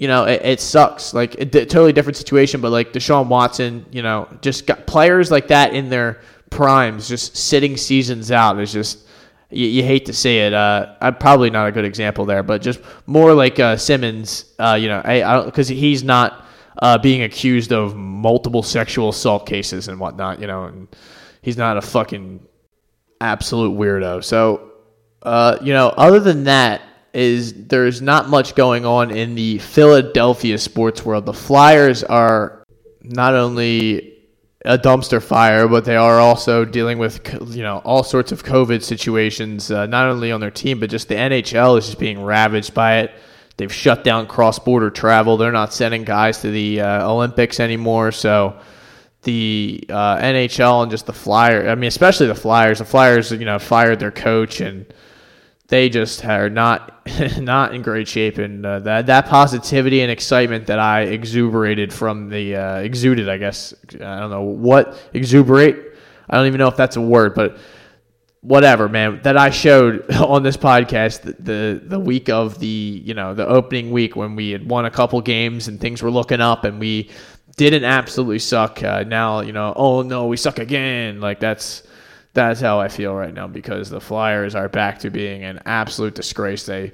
[0.00, 1.12] you know, it, it sucks.
[1.12, 5.48] Like a totally different situation, but like Deshaun Watson, you know, just got players like
[5.48, 9.06] that in their primes, just sitting seasons out is just
[9.50, 10.52] you, you hate to see it.
[10.54, 14.52] Uh, I'm probably not a good example there, but just more like uh, Simmons.
[14.58, 16.46] Uh, you know, because he's not
[16.78, 20.40] uh, being accused of multiple sexual assault cases and whatnot.
[20.40, 20.88] You know, and
[21.42, 22.46] he's not a fucking
[23.20, 24.24] absolute weirdo.
[24.24, 24.72] So,
[25.22, 26.82] uh, you know, other than that,
[27.12, 31.26] is there's not much going on in the Philadelphia sports world.
[31.26, 32.64] The Flyers are
[33.02, 34.19] not only
[34.64, 38.82] a dumpster fire, but they are also dealing with you know all sorts of COVID
[38.82, 42.74] situations, uh, not only on their team, but just the NHL is just being ravaged
[42.74, 43.12] by it.
[43.56, 45.36] They've shut down cross-border travel.
[45.36, 48.10] They're not sending guys to the uh, Olympics anymore.
[48.10, 48.58] So
[49.22, 52.78] the uh, NHL and just the Flyers, I mean, especially the Flyers.
[52.78, 54.86] The Flyers, you know, fired their coach and
[55.70, 57.06] they just are not
[57.38, 62.28] not in great shape, and uh, that that positivity and excitement that I exuberated from
[62.28, 65.96] the uh, exuded, I guess I don't know what exuberate.
[66.28, 67.58] I don't even know if that's a word, but
[68.40, 69.20] whatever, man.
[69.22, 73.46] That I showed on this podcast the, the the week of the you know the
[73.46, 76.80] opening week when we had won a couple games and things were looking up, and
[76.80, 77.10] we
[77.56, 78.82] didn't absolutely suck.
[78.82, 81.20] Uh, now you know, oh no, we suck again.
[81.20, 81.84] Like that's
[82.32, 86.14] that's how I feel right now because the Flyers are back to being an absolute
[86.14, 86.64] disgrace.
[86.64, 86.92] They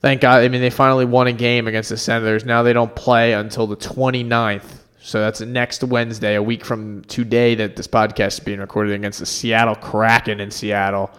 [0.00, 0.42] thank God.
[0.42, 2.44] I mean, they finally won a game against the Senators.
[2.44, 4.82] Now they don't play until the 29th.
[5.00, 9.20] So that's next Wednesday, a week from today that this podcast is being recorded against
[9.20, 11.10] the Seattle Kraken in Seattle.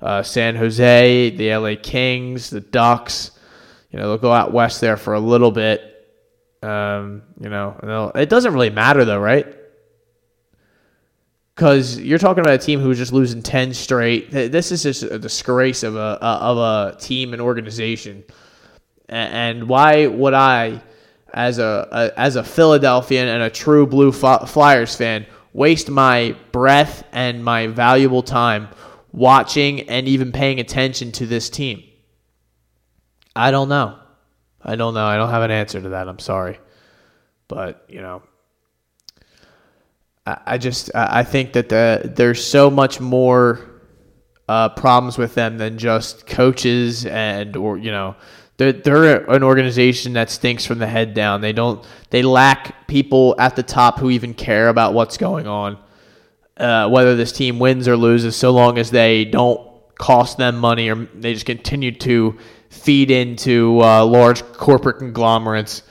[0.00, 3.32] Uh, San Jose, the LA Kings, the Ducks.
[3.90, 5.86] You know, they'll go out west there for a little bit.
[6.62, 9.46] Um, you know, it doesn't really matter though, right?
[11.60, 14.30] Because you're talking about a team who's just losing 10 straight.
[14.30, 18.24] This is just a disgrace of a, of a team and organization.
[19.10, 20.82] And why would I,
[21.34, 27.44] as a as a Philadelphian and a true Blue Flyers fan, waste my breath and
[27.44, 28.68] my valuable time
[29.12, 31.82] watching and even paying attention to this team?
[33.36, 33.98] I don't know.
[34.62, 35.04] I don't know.
[35.04, 36.08] I don't have an answer to that.
[36.08, 36.58] I'm sorry.
[37.48, 38.22] But, you know,
[40.26, 43.80] I just I think that the, there's so much more
[44.48, 48.16] uh, problems with them than just coaches and or you know
[48.58, 51.40] they're they're an organization that stinks from the head down.
[51.40, 55.78] They don't they lack people at the top who even care about what's going on.
[56.56, 59.66] Uh, whether this team wins or loses, so long as they don't
[59.98, 62.36] cost them money or they just continue to
[62.68, 65.82] feed into uh, large corporate conglomerates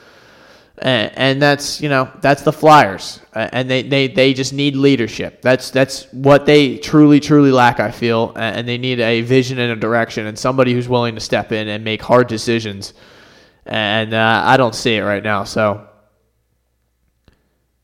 [0.82, 5.42] and, and that's you know that's the Flyers, and they, they, they just need leadership.
[5.42, 7.80] That's that's what they truly truly lack.
[7.80, 11.22] I feel, and they need a vision and a direction, and somebody who's willing to
[11.22, 12.94] step in and make hard decisions.
[13.66, 15.44] And uh, I don't see it right now.
[15.44, 15.88] So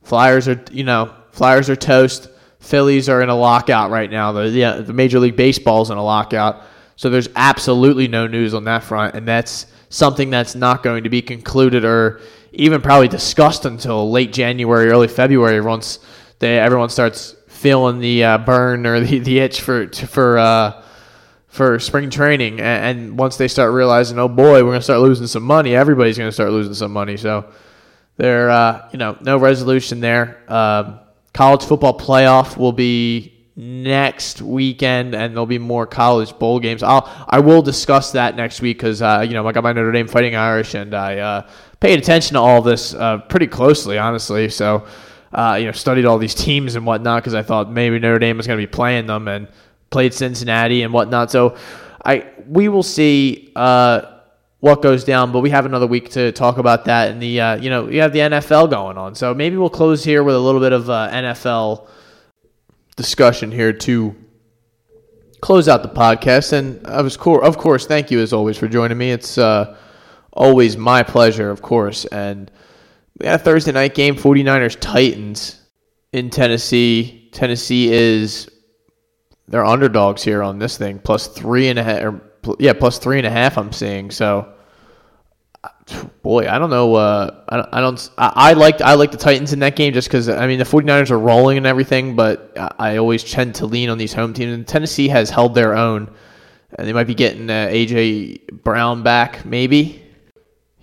[0.04, 2.30] Flyers are you know Flyers are toast.
[2.60, 4.32] Phillies are in a lockout right now.
[4.32, 6.64] The yeah, the Major League Baseball is in a lockout.
[6.96, 11.10] So there's absolutely no news on that front, and that's something that's not going to
[11.10, 12.22] be concluded or
[12.56, 16.00] even probably discussed until late January, early February, once
[16.40, 20.84] they everyone starts feeling the uh, burn or the, the itch for for uh,
[21.48, 25.28] for spring training, and, and, once they start realizing, oh boy, we're gonna start losing
[25.28, 25.74] some money.
[25.74, 27.16] Everybody's gonna start losing some money.
[27.16, 27.50] So
[28.18, 30.44] there, uh, you know, no resolution there.
[30.52, 31.00] Um,
[31.34, 36.84] college football playoff will be next weekend, and there'll be more college bowl games.
[36.84, 39.92] I'll I will discuss that next week because uh, you know I got my Notre
[39.92, 41.50] Dame Fighting Irish, and I uh,
[41.86, 44.50] paid attention to all this uh, pretty closely, honestly.
[44.50, 44.88] So
[45.32, 48.38] uh, you know studied all these teams and whatnot because I thought maybe Notre Dame
[48.38, 49.48] was going to be playing them, and
[49.92, 51.30] played Cincinnati and whatnot.
[51.30, 51.56] So
[52.04, 53.52] I we will see.
[53.56, 54.12] Uh,
[54.62, 57.12] what goes down, but we have another week to talk about that.
[57.12, 60.04] And the uh, you know you have the NFL going on, so maybe we'll close
[60.04, 61.88] here with a little bit of uh, NFL
[62.96, 64.16] discussion here to
[65.42, 66.54] close out the podcast.
[66.54, 69.12] And I was cool, of course, thank you as always for joining me.
[69.12, 69.78] It's uh,
[70.36, 72.06] always my pleasure, of course.
[72.06, 72.52] And
[73.20, 75.62] we had a Thursday night game, 49ers Titans
[76.12, 77.30] in Tennessee.
[77.32, 78.50] Tennessee is
[79.48, 82.04] they're underdogs here on this thing, plus three and a half.
[82.04, 82.22] Or,
[82.60, 83.58] yeah, plus three and a half.
[83.58, 84.54] I'm seeing so
[86.22, 86.96] boy, I don't know.
[86.96, 87.70] Uh, I, don't.
[87.72, 90.60] I, don't I, liked I like the Titans in that game just because I mean
[90.60, 94.14] the 49ers are rolling and everything, but I, I always tend to lean on these
[94.14, 94.54] home teams.
[94.54, 96.14] And Tennessee has held their own,
[96.78, 99.46] and they might be getting uh, AJ Brown back.
[99.46, 100.05] Maybe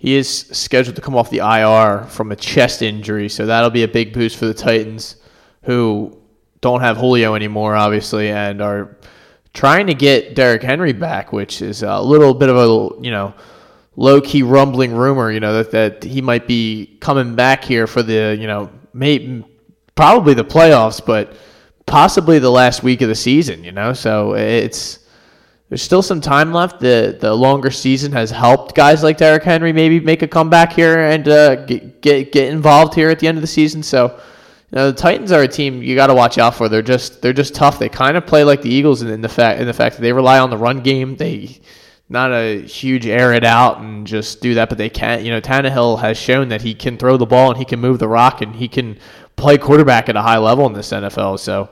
[0.03, 3.83] he is scheduled to come off the IR from a chest injury, so that'll be
[3.83, 5.15] a big boost for the Titans,
[5.61, 6.19] who
[6.59, 8.97] don't have Julio anymore, obviously, and are
[9.53, 13.33] trying to get Derrick Henry back, which is a little bit of a you know
[13.95, 18.03] low key rumbling rumor, you know, that, that he might be coming back here for
[18.03, 19.45] the, you know, maybe
[19.95, 21.33] probably the playoffs, but
[21.85, 23.93] possibly the last week of the season, you know.
[23.93, 24.99] So it's
[25.73, 26.79] there's still some time left.
[26.79, 30.99] The the longer season has helped guys like Derrick Henry maybe make a comeback here
[30.99, 33.81] and uh, get, get get involved here at the end of the season.
[33.81, 34.21] So.
[34.69, 36.67] You know, the Titans are a team you got to watch out for.
[36.67, 37.77] They're just they're just tough.
[37.77, 40.01] They kind of play like the Eagles in, in the fact in the fact that
[40.01, 41.15] they rely on the run game.
[41.15, 41.59] They
[42.09, 45.21] not a huge air it out and just do that, but they can't.
[45.21, 47.99] You know, Tannehill has shown that he can throw the ball and he can move
[47.99, 48.97] the rock and he can
[49.35, 51.37] play quarterback at a high level in this NFL.
[51.39, 51.69] So,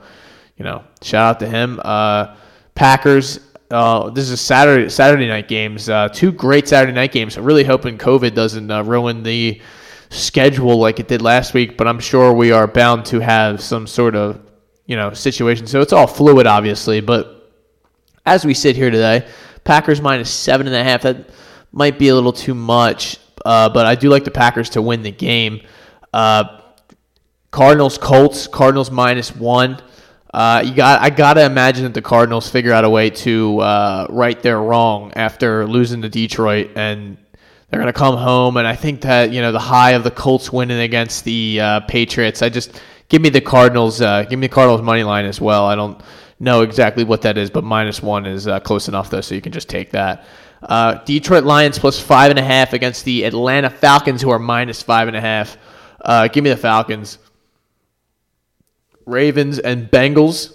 [0.57, 1.79] you know, shout out to him.
[1.83, 2.35] Uh,
[2.75, 3.39] Packers.
[3.71, 5.87] Uh, this is Saturday Saturday night games.
[5.87, 7.37] Uh, two great Saturday night games.
[7.37, 9.61] I'm really hoping COVID doesn't uh, ruin the
[10.09, 13.87] schedule like it did last week, but I'm sure we are bound to have some
[13.87, 14.41] sort of
[14.87, 15.67] you know situation.
[15.67, 16.99] So it's all fluid, obviously.
[16.99, 17.49] But
[18.25, 19.25] as we sit here today,
[19.63, 21.03] Packers minus seven and a half.
[21.03, 21.29] That
[21.71, 25.01] might be a little too much, uh, but I do like the Packers to win
[25.01, 25.61] the game.
[26.11, 26.59] Uh,
[27.51, 28.47] Cardinals Colts.
[28.47, 29.81] Cardinals minus one.
[30.33, 31.01] Uh, you got.
[31.01, 35.11] I gotta imagine that the Cardinals figure out a way to uh, right their wrong
[35.15, 37.17] after losing to Detroit, and
[37.69, 38.55] they're gonna come home.
[38.55, 41.79] And I think that you know the high of the Colts winning against the uh,
[41.81, 42.41] Patriots.
[42.41, 43.99] I just give me the Cardinals.
[43.99, 45.65] Uh, give me the Cardinals money line as well.
[45.65, 46.01] I don't
[46.39, 49.41] know exactly what that is, but minus one is uh, close enough though, so you
[49.41, 50.25] can just take that.
[50.63, 54.81] Uh, Detroit Lions plus five and a half against the Atlanta Falcons, who are minus
[54.81, 55.57] five and a half.
[55.99, 57.17] Uh, give me the Falcons.
[59.05, 60.53] Ravens and Bengals.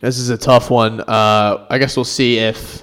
[0.00, 1.00] This is a tough one.
[1.00, 2.82] Uh, I guess we'll see if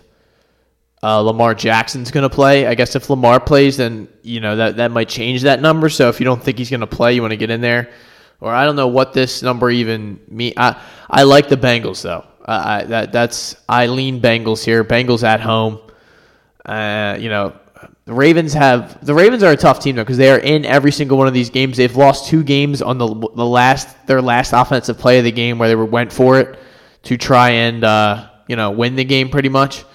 [1.04, 2.66] uh, Lamar Jackson's going to play.
[2.66, 5.90] I guess if Lamar plays, then you know that that might change that number.
[5.90, 7.90] So if you don't think he's going to play, you want to get in there
[8.42, 10.54] or I don't know what this number even mean.
[10.58, 12.26] I I like the Bengals though.
[12.46, 14.84] I, that that's I lean Bengals here.
[14.84, 15.80] Bengals at home.
[16.66, 17.56] Uh, you know,
[18.10, 20.92] the Ravens have the Ravens are a tough team though because they are in every
[20.92, 21.78] single one of these games.
[21.78, 25.60] They've lost two games on the the last their last offensive play of the game
[25.60, 26.58] where they were, went for it
[27.04, 29.86] to try and uh, you know win the game pretty much.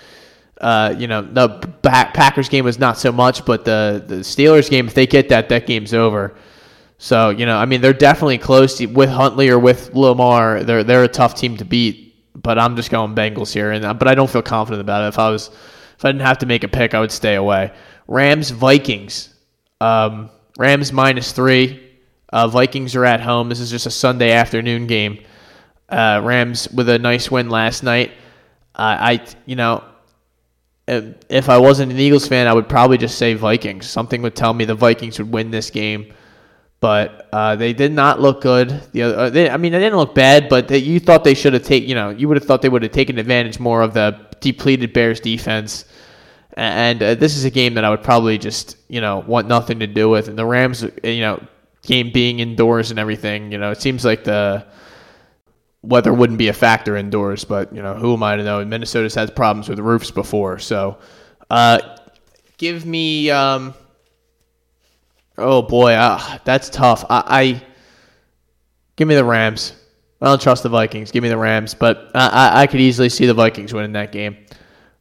[0.60, 1.48] Uh, you know the
[1.82, 5.48] Packers game was not so much, but the the Steelers game if they get that
[5.48, 6.36] that game's over.
[6.98, 10.62] So you know, I mean, they're definitely close to, with Huntley or with Lamar.
[10.62, 12.14] They're they're a tough team to beat.
[12.36, 15.08] But I'm just going Bengals here, and but I don't feel confident about it.
[15.08, 17.72] If I was, if I didn't have to make a pick, I would stay away.
[18.06, 19.34] Rams Vikings.
[19.80, 21.80] Um, Rams minus three.
[22.30, 23.48] Uh, Vikings are at home.
[23.48, 25.24] This is just a Sunday afternoon game.
[25.88, 28.12] Uh, Rams with a nice win last night.
[28.74, 29.84] Uh, I you know
[30.86, 33.86] if I wasn't an Eagles fan, I would probably just say Vikings.
[33.86, 36.12] Something would tell me the Vikings would win this game
[36.84, 38.68] but uh, they did not look good.
[38.92, 41.32] The other, uh, they, I mean, they didn't look bad, but they, you thought they
[41.32, 41.88] should have taken.
[41.88, 44.92] You know, you would have thought they would have taken advantage more of the depleted
[44.92, 45.86] Bears defense.
[46.54, 49.80] And uh, this is a game that I would probably just you know want nothing
[49.80, 50.28] to do with.
[50.28, 51.44] And the Rams, uh, you know,
[51.82, 54.66] game being indoors and everything, you know, it seems like the
[55.82, 58.64] weather wouldn't be a factor indoors, but you know, who am I to know?
[58.64, 60.98] Minnesota's had problems with roofs before, so
[61.50, 61.78] uh,
[62.56, 63.30] give me.
[63.30, 63.74] Um,
[65.38, 67.04] oh boy, uh, that's tough.
[67.10, 67.62] I, I
[68.96, 69.74] give me the Rams.
[70.20, 71.10] I don't trust the Vikings.
[71.10, 74.38] Give me the Rams, but I, I could easily see the Vikings winning that game.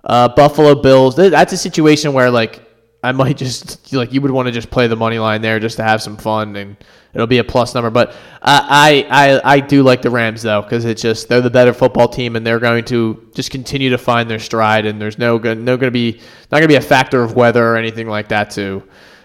[0.03, 1.15] Uh, Buffalo Bills.
[1.15, 2.61] That's a situation where like
[3.03, 5.75] I might just like you would want to just play the money line there just
[5.77, 6.77] to have some fun and
[7.13, 7.89] it'll be a plus number.
[7.89, 11.73] But I I I do like the Rams though because it's just they're the better
[11.73, 15.37] football team and they're going to just continue to find their stride and there's no
[15.37, 16.13] good no going to be
[16.49, 18.83] not going to be a factor of weather or anything like that to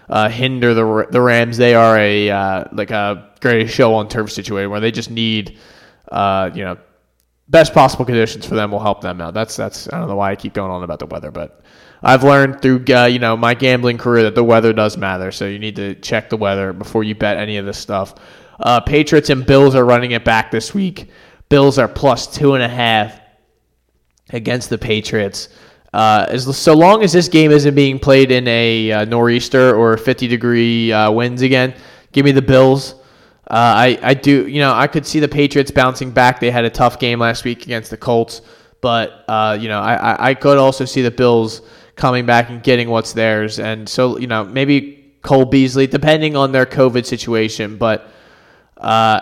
[0.09, 1.55] uh, hinder the the Rams.
[1.57, 5.57] They are a uh, like a greatest show on turf situation where they just need
[6.11, 6.77] uh, you know
[7.49, 9.33] best possible conditions for them will help them out.
[9.33, 11.61] That's that's I don't know why I keep going on about the weather, but
[12.01, 15.31] I've learned through uh, you know my gambling career that the weather does matter.
[15.31, 18.15] So you need to check the weather before you bet any of this stuff.
[18.59, 21.09] Uh, Patriots and Bills are running it back this week.
[21.49, 23.19] Bills are plus two and a half
[24.31, 25.49] against the Patriots.
[25.91, 29.97] Uh, as so long as this game isn't being played in a uh, nor'easter or
[29.97, 31.73] 50 degree uh, winds again,
[32.11, 32.93] give me the Bills.
[33.49, 36.39] Uh, I I do you know I could see the Patriots bouncing back.
[36.39, 38.41] They had a tough game last week against the Colts,
[38.81, 41.61] but uh, you know I, I could also see the Bills
[41.99, 43.59] coming back and getting what's theirs.
[43.59, 47.77] And so, you know, maybe Cole Beasley, depending on their COVID situation.
[47.77, 48.09] But,
[48.77, 49.19] uh,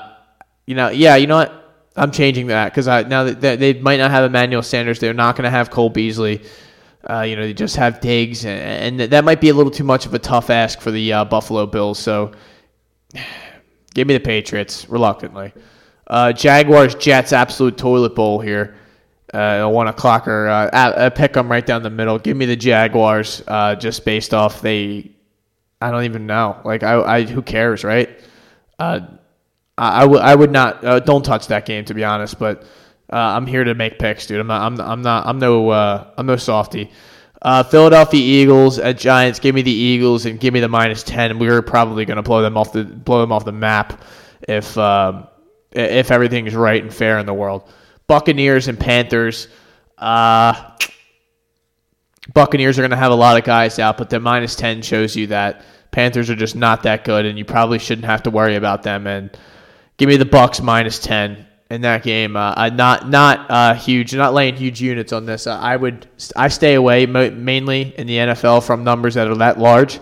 [0.66, 1.64] you know, yeah, you know what?
[1.96, 5.46] I'm changing that because now that they might not have Emmanuel Sanders, they're not going
[5.46, 6.44] to have Cole Beasley.
[7.10, 9.84] Uh, you know, they just have Diggs, and, and, that might be a little too
[9.84, 11.98] much of a tough ask for the uh, Buffalo Bills.
[11.98, 12.34] So,
[13.98, 15.52] give me the Patriots reluctantly.
[16.06, 18.76] Uh, Jaguars Jets absolute toilet bowl here
[19.34, 22.18] uh, one o'clock or uh, uh, pick them right down the middle.
[22.20, 25.12] Give me the Jaguars, uh, just based off they.
[25.82, 26.62] I don't even know.
[26.64, 28.10] Like I, I who cares, right?
[28.80, 29.02] Uh,
[29.78, 30.84] I, I, w- I would not.
[30.84, 32.40] Uh, don't touch that game, to be honest.
[32.40, 32.64] But
[33.12, 34.40] uh, I'm here to make picks, dude.
[34.40, 34.62] I'm not.
[34.62, 35.28] I'm, I'm not.
[35.28, 35.70] I'm no.
[35.70, 36.92] Uh, I'm no softy.
[37.42, 39.40] Uh, Philadelphia Eagles at Giants.
[39.40, 41.38] Give me the Eagles and give me the minus ten.
[41.38, 44.02] We are probably going to blow them off the blow them off the map
[44.48, 45.28] if um,
[45.72, 47.72] if everything is right and fair in the world.
[48.08, 49.48] Buccaneers and Panthers.
[49.98, 50.72] Uh,
[52.34, 55.16] Buccaneers are going to have a lot of guys out, but the minus 10 shows
[55.16, 58.56] you that Panthers are just not that good, and you probably shouldn't have to worry
[58.56, 59.08] about them.
[59.08, 59.36] And
[59.98, 62.36] give me the Bucks minus 10 in that game.
[62.36, 65.48] Uh, not not uh, huge, not laying huge units on this.
[65.48, 69.36] Uh, I would I stay away mo- mainly in the NFL from numbers that are
[69.36, 70.00] that large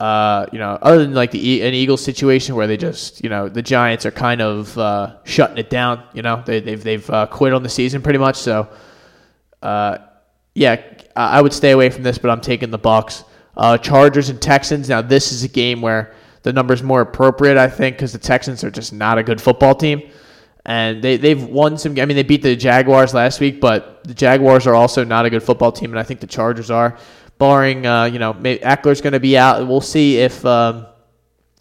[0.00, 3.48] uh, you know, other than like the an Eagles situation where they just, you know,
[3.48, 6.02] the Giants are kind of uh, shutting it down.
[6.12, 8.36] You know, they, they've they've uh, quit on the season pretty much.
[8.36, 8.68] So,
[10.54, 10.82] yeah,
[11.16, 13.24] I would stay away from this, but I'm taking the Bucks.
[13.82, 14.88] Chargers and Texans.
[14.88, 16.14] Now, this is a game where
[16.44, 19.74] the number's more appropriate, I think, because the Texans are just not a good football
[19.74, 20.08] team.
[20.68, 21.98] And they, they've won some.
[21.98, 25.30] I mean, they beat the Jaguars last week, but the Jaguars are also not a
[25.30, 26.98] good football team, and I think the Chargers are
[27.38, 29.66] barring uh, you know maybe Ekeler's going to be out.
[29.66, 30.86] We'll see if um,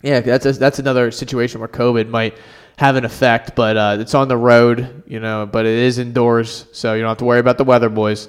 [0.02, 2.38] yeah, that's a, that's another situation where COVID might
[2.78, 6.68] have an effect, but uh, it's on the road, you know, but it is indoors,
[6.74, 8.28] so you don't have to worry about the weather, boys.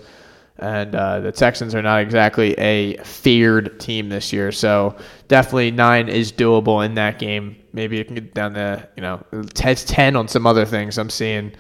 [0.59, 4.97] And uh, the Texans are not exactly a feared team this year, so
[5.29, 7.57] definitely nine is doable in that game.
[7.79, 10.99] Maybe you can get down to you know it's ten on some other things.
[10.99, 11.53] I'm seeing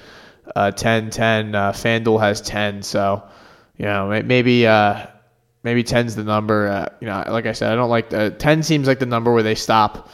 [0.57, 1.55] uh, 10, 10.
[1.55, 3.23] Uh, FanDuel has ten, so
[3.77, 5.07] you know maybe uh,
[5.63, 6.67] maybe 10's the number.
[6.67, 9.33] Uh, you know, like I said, I don't like the 10 seems like the number
[9.33, 10.11] where they stop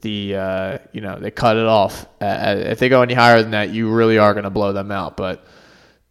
[0.00, 2.04] the uh, you know they cut it off.
[2.20, 4.90] Uh if they go any higher than that, you really are going to blow them
[4.90, 5.16] out.
[5.16, 5.46] But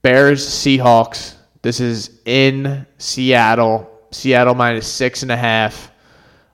[0.03, 1.35] Bears Seahawks.
[1.63, 3.89] This is in Seattle.
[4.11, 5.91] Seattle minus six and a half.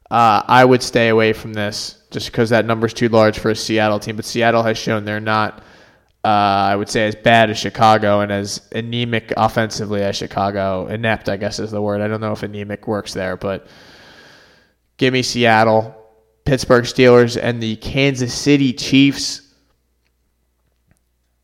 [0.10, 3.50] Uh, I would stay away from this just because that number is too large for
[3.50, 4.16] a Seattle team.
[4.16, 5.64] But Seattle has shown they're not
[6.24, 10.88] uh, I would say as bad as Chicago and as anemic offensively as Chicago.
[10.88, 12.02] Inept, I guess, is the word.
[12.02, 13.68] I don't know if anemic works there, but
[14.98, 15.96] give me Seattle,
[16.44, 19.42] Pittsburgh Steelers, and the Kansas City Chiefs.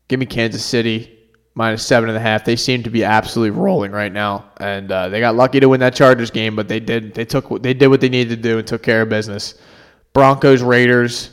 [0.08, 1.10] Give me Kansas City
[1.54, 2.44] minus seven and a half.
[2.44, 5.80] They seem to be absolutely rolling right now, and uh, they got lucky to win
[5.80, 8.58] that Chargers game, but they did they took they did what they needed to do
[8.58, 9.54] and took care of business.
[10.16, 11.28] Broncos Raiders.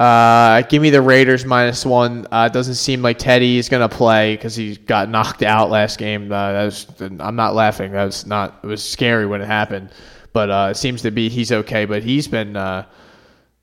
[0.00, 2.26] Uh, give me the Raiders minus one.
[2.32, 5.98] Uh, doesn't seem like Teddy is going to play because he got knocked out last
[5.98, 6.32] game.
[6.32, 7.92] Uh, was, I'm not laughing.
[7.92, 8.60] That was not.
[8.62, 9.90] It was scary when it happened,
[10.32, 11.84] but uh, it seems to be he's okay.
[11.84, 12.86] But he's been uh,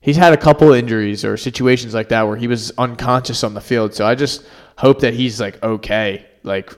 [0.00, 3.60] he's had a couple injuries or situations like that where he was unconscious on the
[3.60, 3.94] field.
[3.94, 4.46] So I just
[4.78, 6.70] hope that he's like okay, like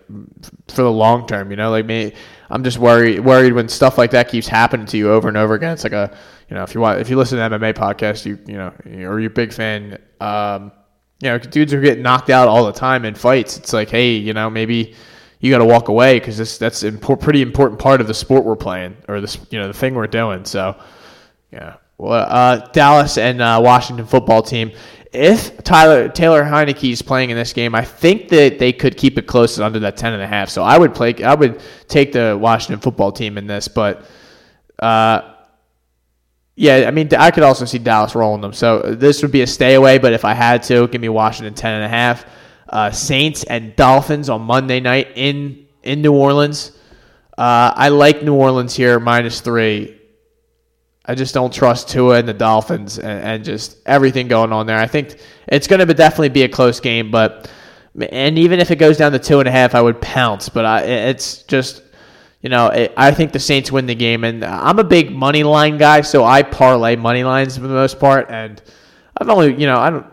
[0.68, 1.50] for the long term.
[1.50, 2.14] You know, like me,
[2.48, 5.52] I'm just worried worried when stuff like that keeps happening to you over and over
[5.52, 5.74] again.
[5.74, 6.16] It's like a
[6.52, 8.74] you know, if you want, if you listen to MMA podcast, you you know,
[9.08, 10.70] or you're a big fan, um,
[11.22, 13.56] you know, dudes are getting knocked out all the time in fights.
[13.56, 14.94] It's like, hey, you know, maybe
[15.40, 18.44] you got to walk away because this that's a pretty important part of the sport
[18.44, 20.44] we're playing or this you know the thing we're doing.
[20.44, 20.78] So
[21.50, 24.72] yeah, well, uh, Dallas and uh, Washington football team.
[25.10, 29.16] If Tyler Taylor Heinicke is playing in this game, I think that they could keep
[29.16, 30.50] it close under that ten and a half.
[30.50, 31.14] So I would play.
[31.24, 34.04] I would take the Washington football team in this, but.
[34.78, 35.31] Uh,
[36.54, 38.52] yeah, I mean, I could also see Dallas rolling them.
[38.52, 41.54] So this would be a stay away, but if I had to, give me Washington
[41.54, 42.26] 10 and a half
[42.72, 46.72] uh, Saints and Dolphins on Monday night in in New Orleans.
[47.36, 49.98] Uh, I like New Orleans here minus three.
[51.04, 54.78] I just don't trust Tua and the Dolphins and, and just everything going on there.
[54.78, 55.16] I think
[55.48, 57.50] it's going to definitely be a close game, but
[58.10, 60.48] and even if it goes down to two and a half, I would pounce.
[60.48, 61.82] But I, it's just
[62.42, 65.44] you know it, I think the Saints win the game, and I'm a big money
[65.44, 68.60] line guy, so I parlay money lines for the most part, and
[69.16, 70.06] I've only you know I don't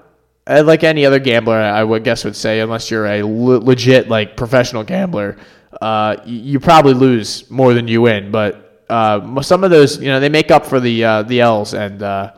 [0.49, 4.09] uh, like any other gambler, I would guess would say, unless you're a le- legit
[4.09, 5.37] like professional gambler,
[5.81, 8.31] uh, you, probably lose more than you win.
[8.31, 11.73] But uh, some of those, you know, they make up for the uh, the L's,
[11.75, 12.33] and uh,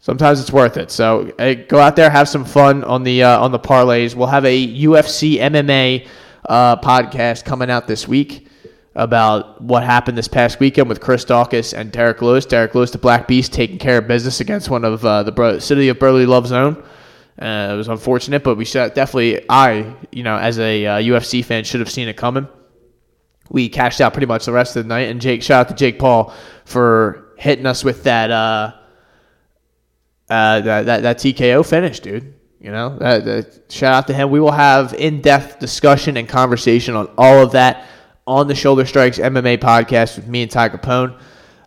[0.00, 0.90] sometimes it's worth it.
[0.90, 4.16] So hey, go out there, have some fun on the uh, on the parlays.
[4.16, 6.08] We'll have a UFC MMA
[6.48, 8.45] podcast coming out this week
[8.96, 12.46] about what happened this past weekend with Chris Daukaus and Derrick Lewis.
[12.46, 15.88] Derrick Lewis, the Black Beast, taking care of business against one of the Bro- City
[15.90, 16.82] of Brotherly Love Zone.
[17.40, 21.44] Uh, it was unfortunate, but we should definitely, I, you know, as a uh, UFC
[21.44, 22.48] fan, should have seen it coming.
[23.50, 25.74] We cashed out pretty much the rest of the night, and Jake, shout out to
[25.74, 26.32] Jake Paul
[26.64, 28.72] for hitting us with that, uh,
[30.30, 32.32] uh, that, that, that TKO finish, dude.
[32.58, 32.98] You know,
[33.68, 34.30] shout out to him.
[34.30, 37.86] We will have in depth discussion and conversation on all of that
[38.26, 41.18] on the Shoulder Strikes MMA podcast with me and Ty Capone.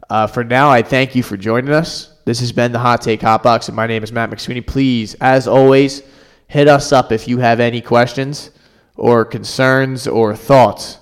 [0.10, 2.14] Uh, for now, I thank you for joining us.
[2.26, 4.66] This has been the Hot Take Hot Box, and my name is Matt McSweeney.
[4.66, 6.02] Please, as always,
[6.48, 8.52] hit us up if you have any questions
[8.98, 11.00] or concerns or thoughts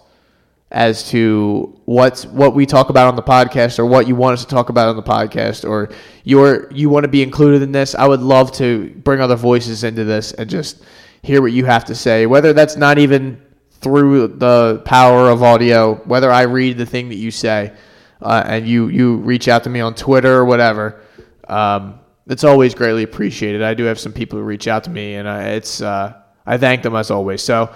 [0.70, 4.44] as to what what we talk about on the podcast or what you want us
[4.44, 5.90] to talk about on the podcast or
[6.26, 7.96] you're you want to be included in this.
[7.96, 10.84] I would love to bring other voices into this and just
[11.24, 12.26] hear what you have to say.
[12.26, 13.42] Whether that's not even
[13.82, 17.74] through the power of audio, whether I read the thing that you say
[18.22, 21.02] uh, and you you reach out to me on Twitter or whatever
[21.48, 23.64] um, it's always greatly appreciated.
[23.64, 26.14] I do have some people who reach out to me, and I, it's uh,
[26.46, 27.42] I thank them as always.
[27.42, 27.74] So,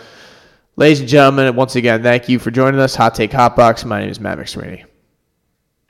[0.76, 2.96] ladies and gentlemen, once again, thank you for joining us.
[2.96, 3.86] Hot Take Hot Box.
[3.86, 4.91] My name is Matt McSweeney.